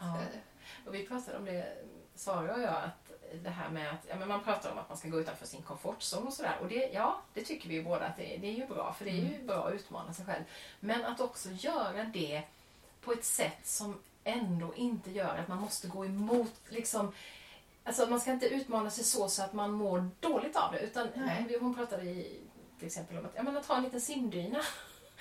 [0.86, 1.72] Och vi pratade om det,
[2.14, 3.12] Sara och jag, att
[3.42, 5.62] det här med att ja, men man pratar om att man ska gå utanför sin
[5.62, 6.56] komfortzon och sådär.
[6.60, 9.04] Och det, ja, det tycker vi ju båda att det, det är ju bra, för
[9.04, 9.46] det är ju Mm.
[9.46, 10.44] bra att utmana sig själv.
[10.80, 12.42] Men att också göra det
[13.00, 17.12] på ett sätt som ändå inte gör att man måste gå emot liksom
[17.84, 20.78] Alltså man ska inte utmana sig så, så att man mår dåligt av det.
[20.80, 21.58] Utan Nej.
[21.60, 22.40] hon pratade i,
[22.78, 24.58] till exempel om att, ja, men att ha en liten simdyna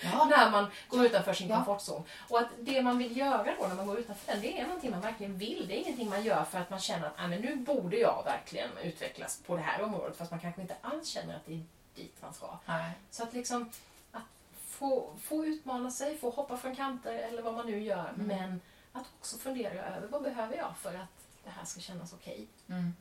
[0.03, 0.25] Ja.
[0.29, 1.55] när man går utanför sin Ja.
[1.55, 2.03] komfortzon.
[2.29, 4.91] Och att det man vill göra då när man går utanför den, det är någonting
[4.91, 5.67] man verkligen vill.
[5.67, 8.69] Det är ingenting man gör för att man känner att men nu borde jag verkligen
[8.83, 10.17] utvecklas på det här området.
[10.17, 11.63] Fast man kanske inte alls känner att det är
[11.95, 12.57] dit man ska.
[12.65, 12.91] Nej.
[13.11, 13.69] Så att liksom
[14.11, 14.23] att
[14.65, 18.09] få, få utmana sig, få hoppa från kanter eller vad man nu gör.
[18.09, 18.27] Mm.
[18.27, 22.47] Men att också fundera över vad behöver jag för att det här ska kännas okej.
[22.69, 22.93] Mm.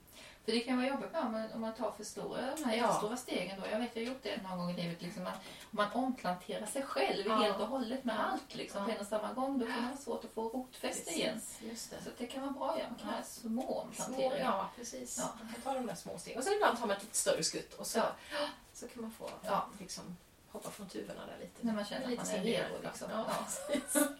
[0.44, 2.76] För det kan vara jobbigt med om man, om man tar för stora, de här
[2.76, 2.82] Ja.
[2.86, 3.60] jättestora stegen.
[3.60, 3.66] Då.
[3.70, 5.02] Jag vet, jag har gjort det någon gång i livet.
[5.02, 5.40] Liksom, man, om
[5.70, 7.34] man omplanterar sig själv Ja.
[7.36, 8.18] helt och hållet med Ja.
[8.22, 8.84] allt liksom, Ja.
[8.86, 9.58] på en och samma gång.
[9.58, 11.40] Då kan det vara svårt att få rotfäste igen.
[11.60, 11.96] Just det.
[12.04, 12.88] Så det kan vara bra att göra.
[12.90, 13.14] Man kan Ja.
[13.16, 14.38] ha små omplanteringar.
[14.38, 15.18] ja, precis.
[15.18, 15.28] Ja.
[15.44, 16.38] Man kan ta de där små stegen.
[16.38, 18.48] Och sen ibland tar man ett lite större skutt och så, Ja.
[18.72, 19.66] så kan man få Ja.
[19.80, 20.16] liksom,
[20.52, 21.66] hoppa från tuvorna där lite.
[21.66, 22.74] När man känner att man är redo.
[22.82, 23.08] Liksom.
[23.12, 23.26] Ja,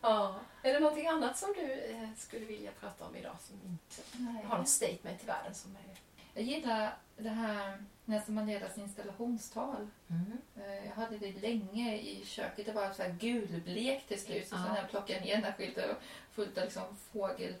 [0.00, 0.40] Ja.
[0.62, 4.02] Är det någonting annat som du eh, skulle vilja prata om idag som inte
[4.32, 4.44] Nej.
[4.44, 5.98] har något statement till världen som är...
[6.34, 9.88] Jag gillar det här Nelson Mandelas installationstal.
[10.10, 10.38] Mm.
[10.56, 12.66] Eh, Jag hade det länge i köket.
[12.66, 14.48] Det var så här gulblekt till slut.
[14.48, 14.76] Så Ja.
[14.76, 15.96] jag plockade ner den där skylten och
[16.32, 17.54] fullt av liksom fågel...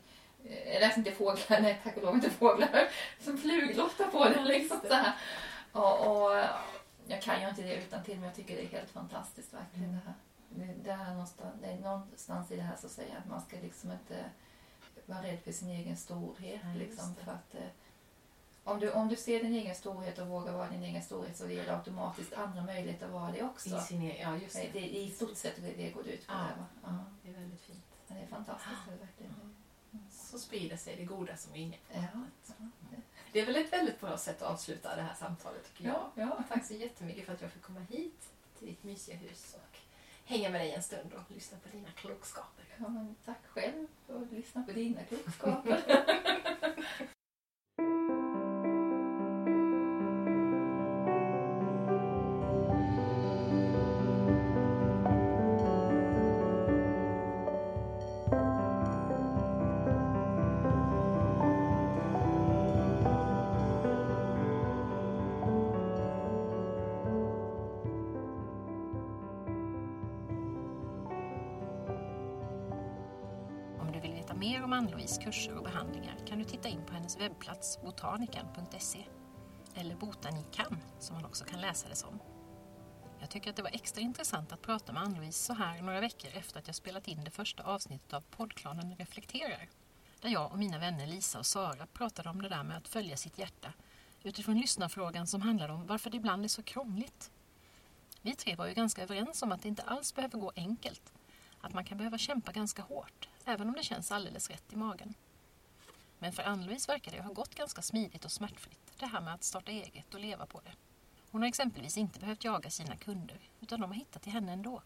[0.44, 2.88] eh, Eller inte fåglar, nej tack och lov inte fåglar.
[3.20, 5.12] Som fluglottar på den liksom så här.
[5.72, 6.44] Och, och
[7.06, 9.84] jag kan ju inte det utan till men jag tycker det är helt fantastiskt verkligen
[9.88, 9.94] Mm.
[10.00, 10.14] det här.
[10.86, 14.30] Här någonstans, det är någonstans i det här som säger att man ska liksom inte
[15.06, 16.60] vara rädd för sin egen storhet.
[16.64, 17.70] Just liksom, för att, eh,
[18.64, 21.48] om, du, om du ser din egen storhet och vågar vara din egen storhet så
[21.48, 23.76] ger det automatiskt andra möjligheter att vara det också.
[23.76, 24.32] I sin egen...
[24.32, 24.96] Ja, just Det, det.
[24.98, 26.32] I stort sett det, det går det ut på.
[26.32, 26.38] Ja.
[26.38, 26.64] Det?
[26.82, 27.04] Ja.
[27.22, 27.84] Det är väldigt fint.
[28.06, 28.88] Men Det är fantastiskt.
[28.88, 29.54] Är verkligen.
[30.10, 31.98] Så sprider sig det goda som vi på.
[31.98, 32.22] Ja.
[33.32, 36.10] Det är väl ett väldigt bra sätt att avsluta det här samtalet tycker jag.
[36.14, 36.44] Ja, ja.
[36.48, 38.28] Tack så jättemycket för att jag fick komma hit
[38.58, 39.56] till ditt mysiga hus
[40.28, 42.64] hänga med dig en stund och lyssna på dina klokskaper.
[42.78, 45.82] ja men tack själv för att lyssna på dina klokskaper.
[75.08, 79.04] mer kurser och behandlingar kan du titta in på hennes webbplats botanikan.se
[79.74, 82.18] eller Botanikan som man också kan läsa det som.
[83.20, 86.30] Jag tycker att det var extra intressant att prata med Ann-Louise så här några veckor
[86.34, 89.68] efter att jag spelat in det första avsnittet av poddklanen Reflekterar.
[90.20, 93.16] Där jag och mina vänner Lisa och Sara pratade om det där med att följa
[93.16, 93.72] sitt hjärta
[94.22, 97.30] utifrån lyssnarfrågan som handlade om varför det ibland är så krångligt.
[98.22, 101.12] Vi tre var ju ganska överens om att det inte alls behöver gå enkelt
[101.60, 105.14] att man kan behöva kämpa ganska hårt, även om det känns alldeles rätt i magen.
[106.18, 109.44] Men för Ann-Louise verkar det ha gått ganska smidigt och smärtfritt, det här med att
[109.44, 110.72] starta eget och leva på det.
[111.30, 114.82] Hon har exempelvis inte behövt jaga sina kunder, utan de har hittat till henne ändå.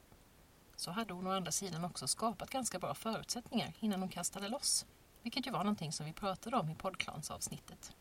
[0.76, 4.86] Så hade hon å andra sidan också skapat ganska bra förutsättningar innan hon kastade loss,
[5.22, 7.92] vilket ju var någonting som vi pratade om i poddklansavsnittet.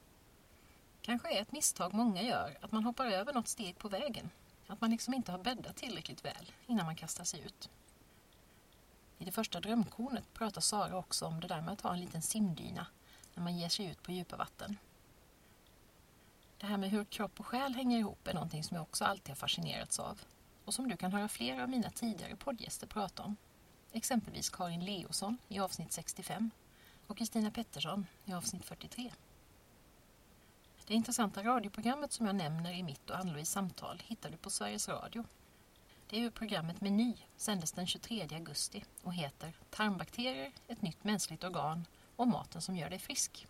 [1.02, 4.30] Kanske är ett misstag många gör att man hoppar över något steg på vägen,
[4.68, 7.70] att man liksom inte har bäddat tillräckligt väl innan man kastar sig ut.
[9.22, 12.22] I det första drömkornet pratar Sara också om det där med att ha en liten
[12.22, 12.88] simdyna
[13.34, 14.78] när man ger sig ut på djupa vatten.
[16.58, 19.30] Det här med hur kropp och själ hänger ihop är någonting som jag också alltid
[19.30, 20.22] har fascinerats av
[20.66, 23.36] och som du kan höra flera av mina tidigare poddgäster prata om.
[23.92, 26.52] Exempelvis Karin Leosson i avsnitt 65
[27.08, 29.12] och Kristina Pettersson i avsnitt 43.
[30.88, 34.90] Det intressanta radioprogrammet som jag nämner i mitt och Ann-Louise samtal hittar du på Sveriges
[34.90, 35.24] Radio.
[36.12, 41.44] Det är ju programmet Meny, sändes den 23 augusti och heter Tarmbakterier, ett nytt mänskligt
[41.44, 41.86] organ
[42.16, 43.48] och maten som gör dig frisk.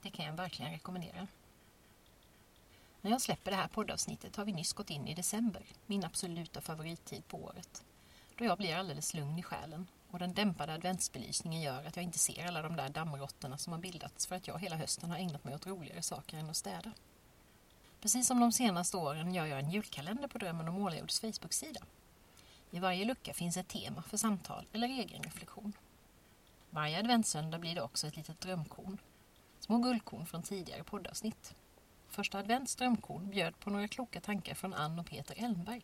[0.00, 1.26] Det kan jag verkligen rekommendera.
[3.00, 6.60] När jag släpper det här poddavsnittet har vi nyss gått in i december, min absoluta
[6.60, 7.84] favorittid på året.
[8.36, 12.18] Då jag blir alldeles lugn i själen och den dämpade adventsbelysningen gör att jag inte
[12.18, 15.44] ser alla de där dammråttorna som har bildats för att jag hela hösten har ägnat
[15.44, 16.92] mig åt roligare saker än att städa.
[18.02, 21.80] Precis som de senaste åren gör jag en julkalender på Drömmen om Målarjords Facebook-sida.
[22.70, 25.72] I varje lucka finns ett tema för samtal eller egen reflektion.
[26.70, 28.98] Varje adventssöndag blir det också ett litet drömkorn.
[29.58, 31.54] Små guldkorn från tidigare poddavsnitt.
[32.08, 35.82] Första advents drömkorn bjöd på några kloka tankar från Ann och Peter Elmberg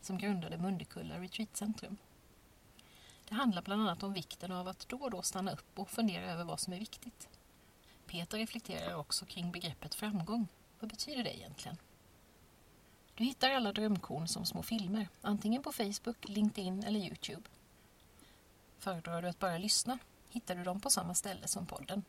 [0.00, 1.96] som grundade Mundekulla Retreatcentrum.
[3.28, 6.32] Det handlar bland annat om vikten av att då och då stanna upp och fundera
[6.32, 7.28] över vad som är viktigt.
[8.06, 10.48] Peter reflekterar också kring begreppet framgång.
[10.82, 11.76] Vad betyder det egentligen?
[13.14, 17.42] Du hittar alla drömkorn som små filmer, antingen på Facebook, LinkedIn eller Youtube.
[18.78, 22.04] Föredrar du att bara lyssna hittar du dem på samma ställe som podden.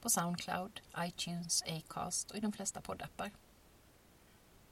[0.00, 3.30] På Soundcloud, iTunes, Acast och i de flesta poddappar.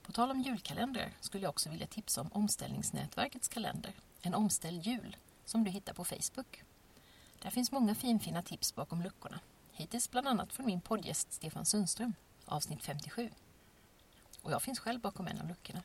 [0.03, 3.93] På tal om julkalendrar skulle jag också vilja tipsa om Omställningsnätverkets kalender,
[4.23, 6.65] en omställd jul, som du hittar på Facebook.
[7.43, 9.41] Där finns många finfina tips bakom luckorna.
[9.73, 13.31] Hittills bland annat från min poddgäst Stefan Sundström, avsnitt 57.
[14.43, 15.83] Och jag finns själv bakom en av luckorna.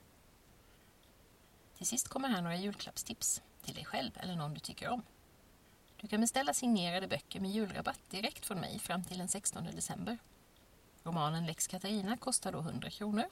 [1.78, 5.04] Till sist kommer här några julklappstips till dig själv eller någon du tycker om.
[5.98, 10.18] Du kan beställa signerade böcker med julrabatt direkt från mig fram till den 16 december.
[11.04, 13.26] Romanen Lex Katarina kostar då 100 kronor.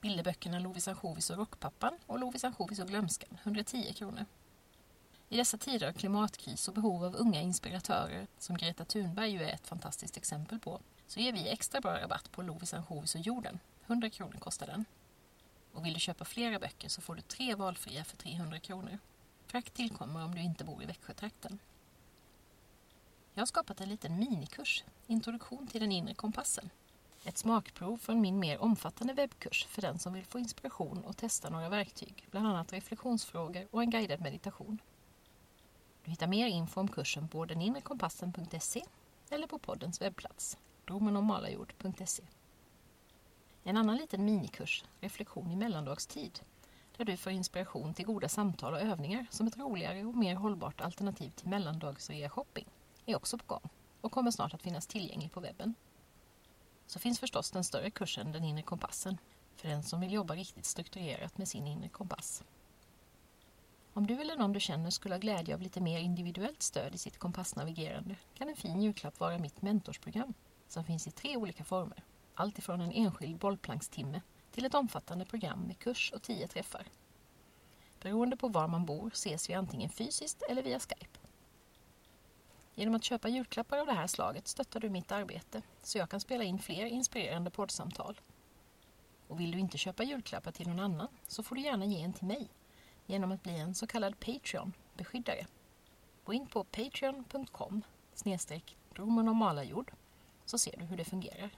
[0.00, 4.26] Bilderböckerna Lovis ansjovis och Rockpappan och Lovis ansjovis och Glömskan 110 kronor.
[5.28, 9.54] I dessa tider av klimatkris och behov av unga inspiratörer, som Greta Thunberg ju är
[9.54, 13.58] ett fantastiskt exempel på, så ger vi extra bra rabatt på Lovis ansjovis och jorden.
[13.86, 14.84] 100 kronor kostar den.
[15.72, 18.98] Och vill du köpa flera böcker så får du tre valfria för 300 kronor.
[19.46, 21.58] Frakt tillkommer om du inte bor i Växjötrakten.
[23.34, 26.70] Jag har skapat en liten minikurs, Introduktion till den inre kompassen.
[27.24, 31.50] Ett smakprov från min mer omfattande webbkurs för den som vill få inspiration och testa
[31.50, 34.78] några verktyg, bland annat reflektionsfrågor och en guidad meditation.
[36.04, 38.84] Du hittar mer info om kursen på deninrekompassen.se
[39.30, 42.22] eller på poddens webbplats, romanomalajord.se.
[43.64, 46.40] En annan liten minikurs, Reflektion i mellandagstid,
[46.96, 50.80] där du får inspiration till goda samtal och övningar som ett roligare och mer hållbart
[50.80, 52.66] alternativ till mellandagsrea-shopping,
[53.06, 53.68] är också på gång
[54.00, 55.74] och kommer snart att finnas tillgänglig på webben.
[56.86, 59.18] Så finns förstås den större kursen Den inre kompassen,
[59.56, 62.44] för den som vill jobba riktigt strukturerat med sin inre kompass.
[63.92, 66.98] Om du eller någon du känner skulle ha glädje av lite mer individuellt stöd i
[66.98, 70.34] sitt kompassnavigerande kan en fin julklapp vara mitt mentorsprogram
[70.68, 72.04] som finns i tre olika former.
[72.34, 74.20] Allt ifrån en enskild bollplankstimme
[74.50, 76.86] till ett omfattande program med kurs och tio träffar.
[78.00, 81.18] Beroende på var man bor ses vi antingen fysiskt eller via Skype.
[82.74, 86.20] Genom att köpa julklappar av det här slaget stöttar du mitt arbete så jag kan
[86.20, 88.20] spela in fler inspirerande poddsamtal.
[89.28, 92.12] Och vill du inte köpa julklappar till någon annan så får du gärna ge en
[92.12, 92.48] till mig
[93.06, 95.46] genom att bli en så kallad Patreon-beskyddare.
[96.24, 97.82] Gå in på patreon.com
[98.14, 99.92] snedstreck romanormalajord
[100.44, 101.50] så ser du hur det fungerar.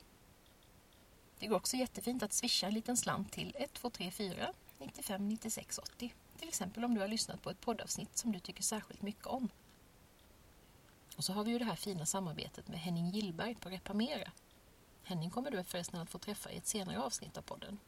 [1.39, 6.15] Det går också jättefint att swisha en liten slant till 1234 95 96 80.
[6.39, 9.49] Till exempel om du har lyssnat på ett poddavsnitt som du tycker särskilt mycket om.
[11.17, 14.33] Och så har vi ju det här fina samarbetet med Henning Gillberg på Repamera.
[15.03, 17.79] Henning kommer du förresten att få träffa i ett senare avsnitt av podden.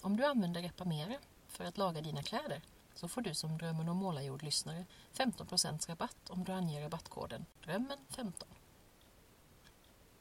[0.00, 2.62] Om du använder Repamera för att laga dina kläder
[2.94, 4.84] så får du som Drömmen om målarjord-lyssnare
[5.14, 8.44] 15% rabatt om du anger rabattkoden DRÖMMEN15.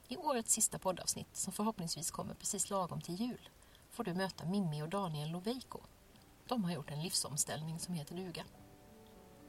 [0.08, 3.50] I årets sista poddavsnitt, som förhoppningsvis kommer precis lagom till jul,
[3.92, 5.80] får du möta Mimmi och Daniel Loveiko.
[6.48, 8.44] De har gjort en livsomställning som heter duga.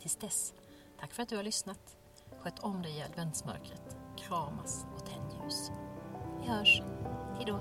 [0.01, 0.55] Tills dess,
[1.01, 1.97] Tack för att du har lyssnat.
[2.41, 3.97] Sköt om dig i adventsmörkret.
[4.17, 5.71] Kramas och tänd ljus.
[6.41, 6.83] Vi hörs.
[7.37, 7.61] Hejdå.